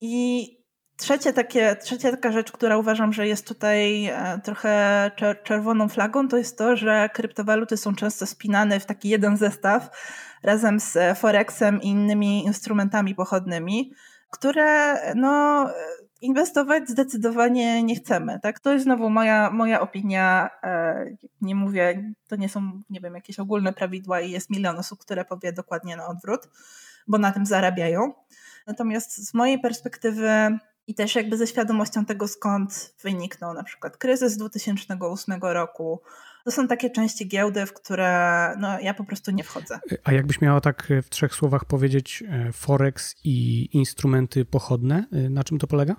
I 0.00 0.64
Trzecie 0.96 1.32
takie, 1.32 1.76
trzecia 1.76 2.10
taka 2.10 2.32
rzecz, 2.32 2.52
która 2.52 2.76
uważam, 2.76 3.12
że 3.12 3.28
jest 3.28 3.48
tutaj 3.48 4.06
e, 4.06 4.40
trochę 4.44 5.10
czerwoną 5.44 5.88
flagą, 5.88 6.28
to 6.28 6.36
jest 6.36 6.58
to, 6.58 6.76
że 6.76 7.08
kryptowaluty 7.12 7.76
są 7.76 7.94
często 7.94 8.26
spinane 8.26 8.80
w 8.80 8.86
taki 8.86 9.08
jeden 9.08 9.36
zestaw 9.36 9.90
razem 10.42 10.80
z 10.80 11.18
Forexem 11.18 11.82
i 11.82 11.88
innymi 11.88 12.44
instrumentami 12.44 13.14
pochodnymi, 13.14 13.92
które 14.30 14.98
no, 15.14 15.66
inwestować 16.20 16.88
zdecydowanie 16.88 17.82
nie 17.82 17.96
chcemy. 17.96 18.40
Tak? 18.42 18.60
To 18.60 18.72
jest 18.72 18.84
znowu 18.84 19.10
moja, 19.10 19.50
moja 19.50 19.80
opinia. 19.80 20.50
E, 20.62 21.04
nie 21.40 21.54
mówię, 21.54 22.12
to 22.28 22.36
nie 22.36 22.48
są 22.48 22.82
nie 22.90 23.00
wiem, 23.00 23.14
jakieś 23.14 23.38
ogólne 23.38 23.72
prawidła 23.72 24.20
i 24.20 24.30
jest 24.30 24.50
milion 24.50 24.78
osób, 24.78 25.00
które 25.00 25.24
powie 25.24 25.52
dokładnie 25.52 25.96
na 25.96 26.06
odwrót, 26.06 26.48
bo 27.06 27.18
na 27.18 27.32
tym 27.32 27.46
zarabiają. 27.46 28.12
Natomiast 28.66 29.28
z 29.28 29.34
mojej 29.34 29.60
perspektywy 29.60 30.58
i 30.86 30.94
też 30.94 31.14
jakby 31.14 31.36
ze 31.36 31.46
świadomością 31.46 32.04
tego, 32.04 32.28
skąd 32.28 32.94
wyniknął 33.02 33.54
na 33.54 33.62
przykład 33.62 33.96
kryzys 33.96 34.36
2008 34.36 35.40
roku, 35.42 36.00
to 36.44 36.50
są 36.50 36.68
takie 36.68 36.90
części 36.90 37.28
giełdy, 37.28 37.66
w 37.66 37.72
które 37.72 38.54
no, 38.58 38.80
ja 38.80 38.94
po 38.94 39.04
prostu 39.04 39.30
nie 39.30 39.44
wchodzę. 39.44 39.78
A 40.04 40.12
jakbyś 40.12 40.40
miała 40.40 40.60
tak 40.60 40.88
w 41.02 41.08
trzech 41.08 41.34
słowach 41.34 41.64
powiedzieć 41.64 42.24
e, 42.28 42.52
Forex 42.52 43.14
i 43.24 43.68
instrumenty 43.76 44.44
pochodne, 44.44 45.04
e, 45.12 45.30
na 45.30 45.44
czym 45.44 45.58
to 45.58 45.66
polega? 45.66 45.96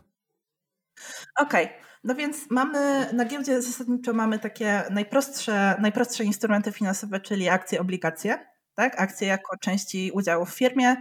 Okej. 1.40 1.66
Okay. 1.66 1.86
No 2.04 2.16
więc 2.16 2.52
mamy, 2.52 3.14
na 3.14 3.26
giełdzie 3.26 3.62
zasadniczo 3.62 4.14
mamy 4.14 4.40
takie 4.40 4.84
najprostsze, 4.90 5.76
najprostsze 5.82 6.24
instrumenty 6.24 6.72
finansowe, 6.72 7.20
czyli 7.20 7.50
akcje, 7.50 7.82
obligacje. 7.82 8.55
Tak? 8.76 9.02
Akcje 9.02 9.28
jako 9.28 9.58
części 9.58 10.12
udziału 10.14 10.46
w 10.46 10.54
firmie, 10.54 10.96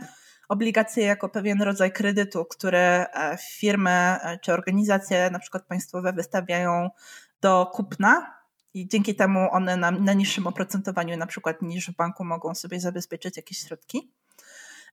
obligacje 0.49 1.05
jako 1.05 1.29
pewien 1.29 1.63
rodzaj 1.63 1.93
kredytu, 1.93 2.45
które 2.45 3.07
e, 3.15 3.39
firmy 3.51 3.91
e, 3.91 4.39
czy 4.43 4.53
organizacje, 4.53 5.31
na 5.31 5.39
przykład 5.39 5.67
państwowe, 5.67 6.13
wystawiają 6.13 6.91
do 7.41 7.67
kupna 7.67 8.35
i 8.75 8.89
dzięki 8.89 9.15
temu 9.15 9.49
one 9.53 9.77
na, 9.77 9.91
na 9.91 10.13
niższym 10.13 10.47
oprocentowaniu, 10.47 11.17
na 11.17 11.27
przykład 11.27 11.63
niż 11.63 11.91
w 11.91 11.97
banku, 11.97 12.25
mogą 12.25 12.55
sobie 12.55 12.81
zabezpieczyć 12.81 13.37
jakieś 13.37 13.59
środki. 13.59 14.13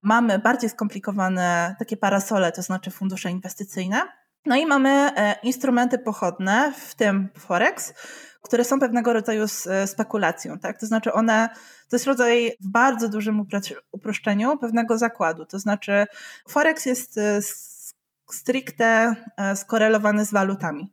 Mamy 0.01 0.39
bardziej 0.39 0.69
skomplikowane 0.69 1.75
takie 1.79 1.97
parasole, 1.97 2.51
to 2.51 2.61
znaczy 2.61 2.91
fundusze 2.91 3.31
inwestycyjne. 3.31 4.01
No 4.45 4.55
i 4.55 4.65
mamy 4.65 4.89
e, 4.89 5.35
instrumenty 5.43 5.97
pochodne, 5.99 6.73
w 6.77 6.95
tym 6.95 7.29
Forex, 7.37 7.93
które 8.41 8.63
są 8.63 8.79
pewnego 8.79 9.13
rodzaju 9.13 9.45
spekulacją. 9.85 10.59
Tak? 10.59 10.79
To 10.79 10.85
znaczy 10.85 11.13
one, 11.13 11.49
to 11.89 11.95
jest 11.95 12.07
rodzaj 12.07 12.51
w 12.59 12.67
bardzo 12.67 13.09
dużym 13.09 13.45
uproszczeniu 13.91 14.57
pewnego 14.57 14.97
zakładu. 14.97 15.45
To 15.45 15.59
znaczy 15.59 16.05
Forex 16.47 16.85
jest 16.85 17.17
e, 17.17 17.39
stricte 18.31 19.15
e, 19.37 19.55
skorelowany 19.55 20.25
z 20.25 20.31
walutami. 20.31 20.91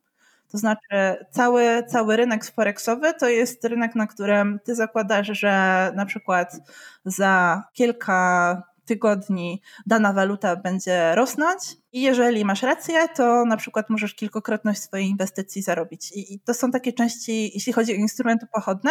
To 0.51 0.59
znaczy 0.59 1.17
cały, 1.31 1.83
cały 1.89 2.17
rynek 2.17 2.45
forexowy 2.45 3.15
to 3.15 3.29
jest 3.29 3.65
rynek, 3.65 3.95
na 3.95 4.07
którym 4.07 4.61
ty 4.65 4.75
zakładasz, 4.75 5.27
że 5.27 5.93
na 5.97 6.07
przykład 6.07 6.57
za 7.05 7.63
kilka 7.73 8.63
tygodni 8.89 9.63
dana 9.87 10.13
waluta 10.13 10.57
będzie 10.57 11.15
rosnąć 11.15 11.61
i 11.93 12.03
jeżeli 12.03 12.45
masz 12.45 12.63
rację, 12.63 13.09
to 13.17 13.45
na 13.45 13.57
przykład 13.57 13.91
możesz 13.91 14.15
kilkokrotność 14.15 14.83
swojej 14.83 15.07
inwestycji 15.07 15.63
zarobić. 15.63 16.13
I, 16.15 16.41
to 16.41 16.55
są 16.55 16.71
takie 16.71 16.93
części, 16.93 17.51
jeśli 17.55 17.73
chodzi 17.73 17.93
o 17.93 17.97
instrumenty 17.97 18.47
pochodne, 18.53 18.91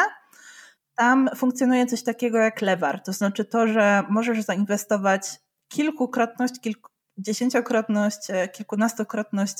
tam 0.95 1.29
funkcjonuje 1.35 1.85
coś 1.85 2.03
takiego 2.03 2.37
jak 2.37 2.61
lewar, 2.61 3.03
to 3.03 3.13
znaczy 3.13 3.45
to, 3.45 3.67
że 3.67 4.03
możesz 4.09 4.41
zainwestować 4.41 5.21
kilkukrotność, 5.67 6.59
kilku, 6.61 6.89
dziesięciokrotność, 7.17 8.29
e, 8.29 8.47
kilkunastokrotność 8.47 9.55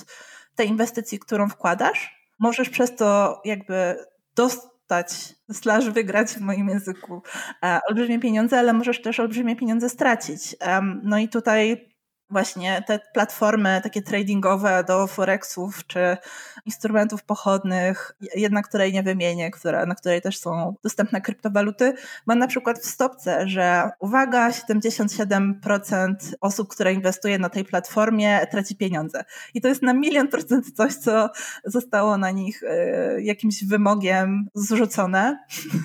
tej 0.56 0.68
inwestycji, 0.68 1.20
którą 1.20 1.50
wkładasz. 1.50 2.18
Możesz 2.40 2.70
przez 2.70 2.96
to 2.96 3.42
jakby 3.46 4.06
dostać 4.36 4.77
dostać, 4.88 5.36
slash 5.52 5.90
wygrać 5.90 6.30
w 6.30 6.42
moim 6.42 6.70
języku 6.70 7.22
e, 7.64 7.80
olbrzymie 7.90 8.20
pieniądze, 8.20 8.60
ale 8.60 8.74
możesz 8.74 9.02
też 9.02 9.20
olbrzymie 9.20 9.56
pieniądze 9.56 9.90
stracić. 9.90 10.56
No 11.04 11.20
i 11.20 11.30
tutaj 11.30 11.90
właśnie 12.30 12.84
te 12.88 13.00
platformy 13.14 13.80
takie 13.84 14.02
tradingowe 14.02 14.84
do 14.88 15.08
forexów 15.08 15.88
czy 15.88 16.18
instrumentów 16.66 17.24
pochodnych, 17.24 18.16
jedna 18.36 18.62
której 18.62 18.94
nie 18.94 19.04
wymienię, 19.04 19.52
która, 19.52 19.86
na 19.86 19.96
której 19.96 20.22
też 20.22 20.40
są 20.40 20.76
dostępne 20.84 21.22
kryptowaluty, 21.22 21.94
ma 22.26 22.36
na 22.36 22.48
przykład 22.48 22.80
w 22.80 22.86
stopce, 22.86 23.48
że 23.48 23.90
uwaga, 24.00 24.50
77% 24.50 26.16
osób, 26.42 26.70
które 26.70 26.94
inwestuje 26.94 27.40
na 27.40 27.50
tej 27.50 27.66
platformie 27.66 28.48
traci 28.52 28.76
pieniądze. 28.76 29.24
I 29.54 29.62
to 29.62 29.68
jest 29.68 29.82
na 29.82 29.94
milion 29.94 30.28
procent 30.28 30.72
coś, 30.72 30.96
co 30.96 31.30
zostało 31.66 32.18
na 32.18 32.32
nich 32.32 32.64
y, 32.64 33.22
jakimś 33.22 33.64
wymogiem 33.66 34.50
zrzucone. 34.54 35.38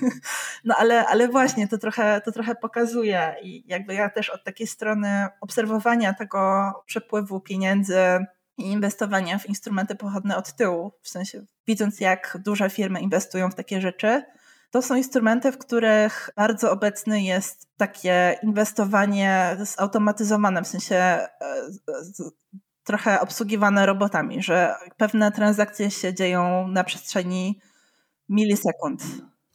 No 0.65 0.75
ale, 0.77 1.05
ale 1.05 1.27
właśnie 1.27 1.67
to 1.67 1.77
trochę, 1.77 2.21
to 2.21 2.31
trochę 2.31 2.55
pokazuje 2.55 3.35
i 3.41 3.63
jakby 3.67 3.93
ja 3.93 4.09
też 4.09 4.29
od 4.29 4.43
takiej 4.43 4.67
strony 4.67 5.27
obserwowania 5.41 6.13
tego 6.13 6.32
przepływu 6.85 7.39
pieniędzy 7.39 8.25
i 8.57 8.71
inwestowania 8.71 9.39
w 9.39 9.49
instrumenty 9.49 9.95
pochodne 9.95 10.37
od 10.37 10.55
tyłu, 10.55 10.91
w 11.01 11.09
sensie 11.09 11.45
widząc 11.67 11.99
jak 11.99 12.37
duże 12.45 12.69
firmy 12.69 13.01
inwestują 13.01 13.49
w 13.49 13.55
takie 13.55 13.81
rzeczy, 13.81 14.23
to 14.71 14.81
są 14.81 14.95
instrumenty, 14.95 15.51
w 15.51 15.57
których 15.57 16.29
bardzo 16.35 16.71
obecny 16.71 17.23
jest 17.23 17.67
takie 17.77 18.39
inwestowanie 18.43 19.57
zautomatyzowane, 19.61 20.63
w 20.63 20.67
sensie 20.67 20.95
e, 20.95 21.29
trochę 22.83 23.21
obsługiwane 23.21 23.85
robotami, 23.85 24.43
że 24.43 24.75
pewne 24.97 25.31
transakcje 25.31 25.91
się 25.91 26.13
dzieją 26.13 26.67
na 26.67 26.83
przestrzeni 26.83 27.59
milisekund. 28.29 29.03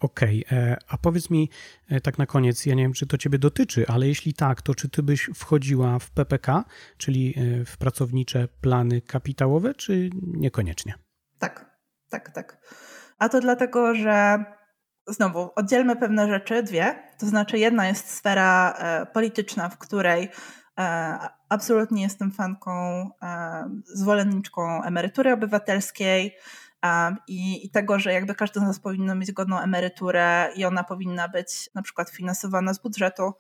Okej, 0.01 0.45
okay. 0.47 0.59
E, 0.59 0.77
a 0.89 0.99
powiedz 0.99 1.31
mi 1.31 1.51
e, 1.89 2.01
tak 2.01 2.19
na 2.19 2.27
koniec, 2.27 2.67
ja 2.67 2.75
nie 2.75 2.83
wiem, 2.83 2.93
czy 2.93 3.07
to 3.07 3.19
Ciebie 3.19 3.39
dotyczy, 3.39 3.87
ale 3.89 4.07
jeśli 4.09 4.35
tak, 4.35 4.63
to 4.63 4.75
czy 4.75 4.89
Ty 4.89 5.03
byś 5.03 5.31
wchodziła 5.35 5.99
w 5.99 6.11
PPK, 6.11 6.65
czyli 6.97 7.35
w 7.67 7.77
pracownicze 7.77 8.49
plany 8.61 9.01
kapitałowe, 9.01 9.75
czy 9.75 10.11
niekoniecznie? 10.23 10.95
Tak, 11.39 11.77
tak, 12.09 12.31
tak. 12.31 12.59
A 13.19 13.29
to 13.29 13.41
dlatego, 13.41 13.95
że 13.95 14.45
znowu 15.09 15.51
oddzielmy 15.57 15.97
pewne 15.97 16.29
rzeczy, 16.29 16.63
dwie. 16.63 17.03
To 17.19 17.27
znaczy, 17.27 17.59
jedna 17.59 17.87
jest 17.87 18.11
sfera 18.11 18.73
e, 18.73 19.07
polityczna, 19.07 19.69
w 19.69 19.79
której 19.79 20.29
e, 20.79 21.19
absolutnie 21.49 22.03
jestem 22.03 22.33
fanką, 22.33 22.71
e, 23.23 23.65
zwolenniczką 23.85 24.83
emerytury 24.83 25.33
obywatelskiej. 25.33 26.37
I, 27.29 27.67
I, 27.67 27.71
tego, 27.71 27.99
że 27.99 28.13
jakby 28.13 28.35
każdy 28.35 28.61
z 28.61 28.63
nas 28.63 28.81
powinno 28.81 29.15
mieć 29.15 29.33
godną 29.33 29.61
emeryturę 29.61 30.51
i 30.57 30.65
ona 30.65 30.85
powinna 30.85 31.29
być 31.29 31.71
na 31.75 31.83
przykład 31.83 32.11
finansowana 32.11 32.75
z 32.75 32.83
budżetu. 32.83 33.33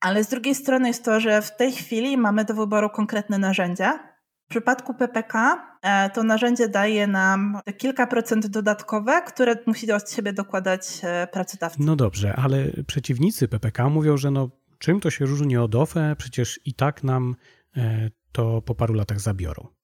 Ale 0.00 0.24
z 0.24 0.28
drugiej 0.28 0.54
strony 0.54 0.88
jest 0.88 1.04
to, 1.04 1.20
że 1.20 1.42
w 1.42 1.56
tej 1.56 1.72
chwili 1.72 2.16
mamy 2.16 2.44
do 2.44 2.54
wyboru 2.54 2.90
konkretne 2.90 3.38
narzędzia, 3.38 4.16
w 4.46 4.48
przypadku 4.48 4.94
PPK 4.94 5.62
e, 5.82 6.10
to 6.10 6.22
narzędzie 6.22 6.68
daje 6.68 7.06
nam 7.06 7.60
kilka 7.78 8.06
procent 8.06 8.46
dodatkowe, 8.46 9.22
które 9.22 9.56
musi 9.66 9.92
od 9.92 10.10
siebie 10.10 10.32
dokładać 10.32 11.00
e, 11.02 11.26
pracodawca. 11.32 11.78
No 11.80 11.96
dobrze, 11.96 12.36
ale 12.36 12.70
przeciwnicy 12.86 13.48
PPK 13.48 13.88
mówią, 13.88 14.16
że 14.16 14.30
no 14.30 14.50
czym 14.78 15.00
to 15.00 15.10
się 15.10 15.24
różni 15.24 15.56
od 15.56 15.74
OFE, 15.74 16.16
przecież 16.18 16.60
i 16.64 16.74
tak 16.74 17.04
nam 17.04 17.34
e, 17.76 18.10
to 18.32 18.62
po 18.62 18.74
paru 18.74 18.94
latach 18.94 19.20
zabiorą. 19.20 19.75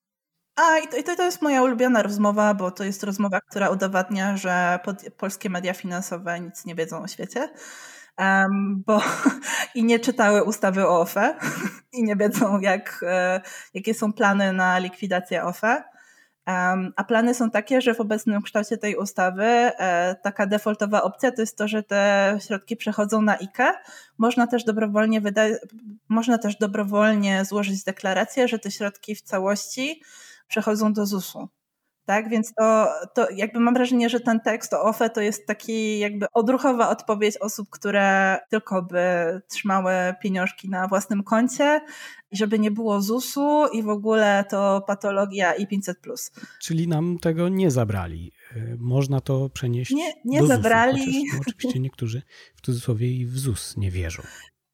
A 0.57 0.79
i 0.79 1.05
to, 1.05 1.17
to 1.17 1.23
jest 1.23 1.43
moja 1.43 1.63
ulubiona 1.63 2.03
rozmowa, 2.03 2.55
bo 2.55 2.71
to 2.71 2.85
jest 2.85 3.03
rozmowa, 3.03 3.41
która 3.41 3.71
udowadnia, 3.71 4.37
że 4.37 4.79
polskie 5.17 5.51
media 5.51 5.75
finansowe 5.75 6.41
nic 6.41 6.65
nie 6.65 6.75
wiedzą 6.75 7.03
o 7.03 7.09
świecie 7.09 7.49
um, 8.19 8.83
bo 8.87 9.01
i 9.75 9.85
nie 9.85 9.99
czytały 9.99 10.45
ustawy 10.45 10.87
o 10.89 11.01
OFE 11.01 11.37
i 11.99 12.03
nie 12.03 12.17
wiedzą, 12.17 12.61
jak, 12.61 13.05
e, 13.09 13.41
jakie 13.75 13.95
są 13.95 14.13
plany 14.13 14.53
na 14.53 14.79
likwidację 14.79 15.45
OFE. 15.45 15.85
Um, 16.47 16.93
a 16.97 17.05
plany 17.05 17.35
są 17.35 17.51
takie, 17.51 17.81
że 17.81 17.95
w 17.95 18.01
obecnym 18.01 18.43
kształcie 18.43 18.79
tej 18.79 18.97
ustawy 18.97 19.45
e, 19.45 20.17
taka 20.23 20.47
defaultowa 20.47 21.03
opcja 21.03 21.33
to 21.33 21.43
jest 21.43 21.59
to, 21.59 21.69
że 21.69 21.83
te 21.83 22.39
środki 22.47 22.77
przechodzą 22.77 23.23
na 23.23 23.39
IKE. 23.39 23.73
Można 24.19 24.47
też 24.47 24.65
dobrowolnie 24.65 25.21
wyda- 25.21 25.59
można 26.09 26.39
też 26.39 26.57
dobrowolnie 26.57 27.45
złożyć 27.45 27.85
deklarację, 27.85 28.49
że 28.49 28.59
te 28.59 28.71
środki 28.71 29.15
w 29.15 29.23
całości 29.23 30.03
przechodzą 30.53 30.93
do 30.93 31.07
ZUS-u. 31.07 31.49
Tak, 32.07 32.29
więc 32.29 32.53
to, 32.59 32.89
to 33.15 33.31
jakby 33.31 33.61
mam 33.61 33.75
wrażenie, 33.75 34.09
że 34.09 34.21
ten 34.21 34.41
tekst 34.41 34.75
o 34.75 34.83
OFE 34.83 35.11
to 35.11 35.21
jest 35.21 35.47
taki 35.47 35.99
jakby 35.99 36.27
odruchowa 36.33 36.89
odpowiedź 36.91 37.37
osób, 37.37 37.71
które 37.71 38.39
tylko 38.51 38.83
by 38.83 39.05
trzymały 39.49 39.93
pieniążki 40.23 40.71
na 40.71 40.89
własnym 40.89 41.23
koncie, 41.23 41.81
żeby 42.33 42.59
nie 42.59 42.71
było 42.71 43.01
ZUS-u 43.01 43.67
i 43.73 43.83
w 43.83 43.89
ogóle 43.89 44.45
to 44.51 44.85
patologia 44.87 45.55
i 45.55 45.67
500. 45.67 45.99
Czyli 46.61 46.89
nam 46.89 47.19
tego 47.19 47.49
nie 47.49 47.71
zabrali. 47.71 48.33
Y, 48.57 48.77
można 48.81 49.21
to 49.21 49.51
przenieść. 49.51 49.91
Nie, 49.91 50.13
nie 50.25 50.41
do 50.41 50.47
zabrali. 50.47 51.05
ZUS-u, 51.05 51.41
oczywiście 51.41 51.81
niektórzy 51.81 52.23
w 52.57 52.61
cudzysłowie 52.61 53.13
i 53.13 53.27
w 53.27 53.39
ZUS 53.39 53.77
nie 53.77 53.91
wierzą. 53.91 54.23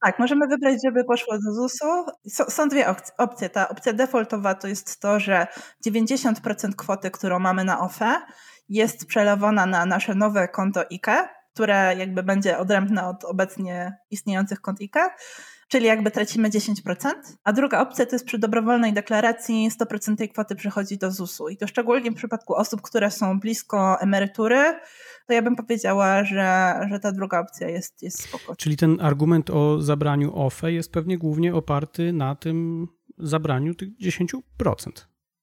Tak, 0.02 0.18
możemy 0.18 0.46
wybrać, 0.46 0.76
żeby 0.84 1.04
poszło 1.04 1.34
do 1.34 1.52
ZUS-u. 1.54 2.06
Są 2.50 2.68
dwie 2.68 2.94
opcje. 3.18 3.50
Ta 3.50 3.68
opcja 3.68 3.92
defaultowa 3.92 4.54
to 4.54 4.68
jest 4.68 5.00
to, 5.00 5.20
że 5.20 5.46
90% 5.86 6.74
kwoty, 6.76 7.10
którą 7.10 7.38
mamy 7.38 7.64
na 7.64 7.80
OFE, 7.80 8.20
jest 8.68 9.06
przelewana 9.06 9.66
na 9.66 9.86
nasze 9.86 10.14
nowe 10.14 10.48
konto 10.48 10.80
IKE, 10.92 11.28
które 11.54 11.94
jakby 11.96 12.22
będzie 12.22 12.58
odrębne 12.58 13.08
od 13.08 13.24
obecnie 13.24 13.98
istniejących 14.10 14.60
kont 14.60 14.80
IKE, 14.80 15.10
czyli 15.68 15.86
jakby 15.86 16.10
tracimy 16.10 16.50
10%. 16.50 17.12
A 17.44 17.52
druga 17.52 17.80
opcja 17.80 18.06
to 18.06 18.14
jest 18.14 18.26
przy 18.26 18.38
dobrowolnej 18.38 18.92
deklaracji 18.92 19.70
100% 19.80 20.16
tej 20.16 20.28
kwoty 20.28 20.54
przychodzi 20.54 20.98
do 20.98 21.10
ZUS-u. 21.10 21.48
I 21.48 21.56
to 21.56 21.66
szczególnie 21.66 22.10
w 22.10 22.14
przypadku 22.14 22.54
osób, 22.54 22.82
które 22.82 23.10
są 23.10 23.40
blisko 23.40 24.00
emerytury, 24.00 24.80
to 25.26 25.32
ja 25.32 25.42
bym 25.42 25.56
powiedziała, 25.56 26.24
że, 26.24 26.74
że 26.90 27.00
ta 27.00 27.12
druga 27.12 27.40
opcja 27.40 27.68
jest, 27.68 28.02
jest 28.02 28.22
spoko. 28.22 28.56
Czyli 28.56 28.76
ten 28.76 29.00
argument 29.00 29.50
o 29.50 29.82
zabraniu 29.82 30.36
OFE 30.36 30.72
jest 30.72 30.92
pewnie 30.92 31.18
głównie 31.18 31.54
oparty 31.54 32.12
na 32.12 32.34
tym 32.34 32.88
zabraniu 33.18 33.74
tych 33.74 33.88
10%. 33.98 34.40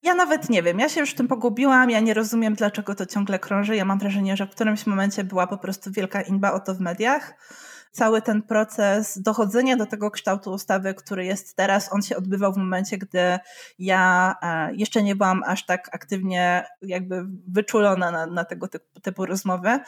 Ja 0.04 0.16
nawet 0.16 0.50
nie 0.50 0.64
wiem, 0.64 0.80
ja 0.80 0.90
się 0.90 1.00
już 1.00 1.12
w 1.12 1.16
tym 1.16 1.28
pogubiłam, 1.28 1.90
ja 1.90 2.00
nie 2.00 2.14
rozumiem, 2.14 2.54
dlaczego 2.54 2.96
to 2.96 3.06
ciągle 3.06 3.40
krąży. 3.40 3.76
Ja 3.76 3.86
mam 3.86 4.00
wrażenie, 4.00 4.38
że 4.38 4.48
w 4.48 4.50
którymś 4.50 4.86
momencie 4.86 5.24
była 5.24 5.48
po 5.48 5.58
prostu 5.58 5.92
wielka 5.92 6.22
inba 6.22 6.54
o 6.54 6.60
to 6.60 6.76
w 6.76 6.80
mediach 6.80 7.34
cały 7.96 8.22
ten 8.22 8.42
proces 8.42 9.22
dochodzenia 9.22 9.78
do 9.78 9.86
tego 9.86 10.12
kształtu 10.12 10.52
ustawy, 10.52 10.94
który 10.94 11.26
jest 11.26 11.56
teraz, 11.56 11.94
on 11.94 12.02
się 12.02 12.18
odbywał 12.18 12.54
w 12.54 12.58
momencie, 12.58 12.98
gdy 12.98 13.40
ja 13.80 14.36
e, 14.42 14.76
jeszcze 14.76 15.04
nie 15.04 15.16
byłam 15.16 15.44
aż 15.46 15.66
tak 15.66 15.90
aktywnie 15.96 16.66
jakby 16.82 17.26
wyczulona 17.48 18.12
na, 18.12 18.26
na 18.26 18.46
tego 18.46 18.68
typu, 19.02 19.26
rozmowy, 19.26 19.80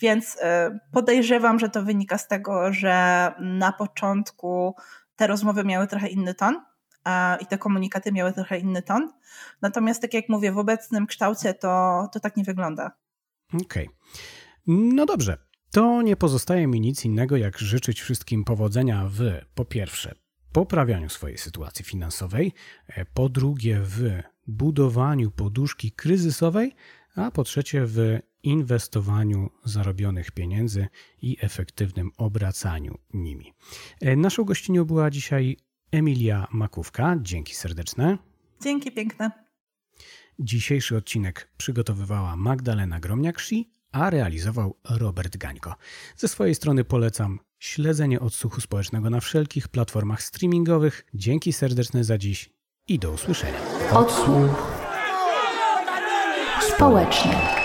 więc 0.00 0.38
e, 0.40 0.78
podejrzewam, 0.92 1.58
że 1.58 1.68
to 1.68 1.82
wynika 1.82 2.18
z 2.18 2.28
tego, 2.28 2.72
że 2.72 3.32
na 3.40 3.72
początku 3.72 4.76
te 5.16 5.26
rozmowy 5.26 5.64
miały 5.64 5.86
trochę 5.86 6.08
inny 6.08 6.34
ton 6.34 6.60
i 7.40 7.46
te 7.46 7.58
komunikaty 7.58 8.12
miały 8.12 8.32
trochę 8.32 8.58
inny 8.58 8.82
ton. 8.82 9.12
Natomiast 9.62 10.02
tak 10.02 10.14
jak 10.14 10.28
mówię, 10.28 10.52
w 10.52 10.58
obecnym 10.58 11.06
kształcie 11.06 11.54
to, 11.54 12.08
to 12.12 12.20
tak 12.20 12.36
nie 12.36 12.44
wygląda. 12.44 12.90
Okej. 13.54 13.64
Okay. 13.64 13.86
No 14.66 15.06
dobrze 15.06 15.38
to 15.74 16.02
nie 16.02 16.16
pozostaje 16.16 16.66
mi 16.66 16.80
nic 16.80 17.04
innego, 17.04 17.36
jak 17.36 17.58
życzyć 17.58 18.00
wszystkim 18.00 18.44
powodzenia 18.44 19.08
w, 19.08 19.20
po 19.54 19.64
pierwsze, 19.64 20.14
poprawianiu 20.52 21.08
swojej 21.08 21.38
sytuacji 21.38 21.84
finansowej, 21.84 22.52
e, 22.86 23.04
po 23.04 23.28
drugie, 23.28 23.80
w 23.80 24.22
budowaniu 24.46 25.30
poduszki 25.30 25.92
kryzysowej, 25.92 26.74
a 27.16 27.30
po 27.30 27.44
trzecie, 27.44 27.86
w 27.86 28.18
inwestowaniu 28.42 29.50
zarobionych 29.64 30.30
pieniędzy 30.30 30.86
i 31.22 31.36
efektywnym 31.40 32.10
obracaniu 32.16 32.98
nimi. 33.14 33.52
E, 34.00 34.16
naszą 34.16 34.44
gościnią 34.44 34.84
była 34.84 35.10
dzisiaj 35.10 35.56
Emilia 35.92 36.46
Makówka. 36.52 37.16
Dzięki 37.22 37.54
serdeczne. 37.54 38.18
Dzięki 38.62 38.92
piękne. 38.92 39.30
Dzisiejszy 40.38 40.96
odcinek 40.96 41.50
przygotowywała 41.56 42.36
Magdalena 42.36 43.00
Gromniak-Szi, 43.00 43.64
a 43.94 44.10
realizował 44.10 44.76
Robert 44.90 45.36
Gańko. 45.36 45.74
Ze 46.16 46.28
swojej 46.28 46.54
strony 46.54 46.84
polecam 46.84 47.38
śledzenie 47.58 48.20
odsłuchu 48.20 48.60
społecznego 48.60 49.10
na 49.10 49.20
wszelkich 49.20 49.68
platformach 49.68 50.22
streamingowych. 50.22 51.06
Dzięki 51.14 51.52
serdeczne 51.52 52.04
za 52.04 52.18
dziś 52.18 52.50
i 52.88 52.98
do 52.98 53.10
usłyszenia. 53.10 53.58
Odsłuch 53.92 54.72
społeczny. 56.60 57.63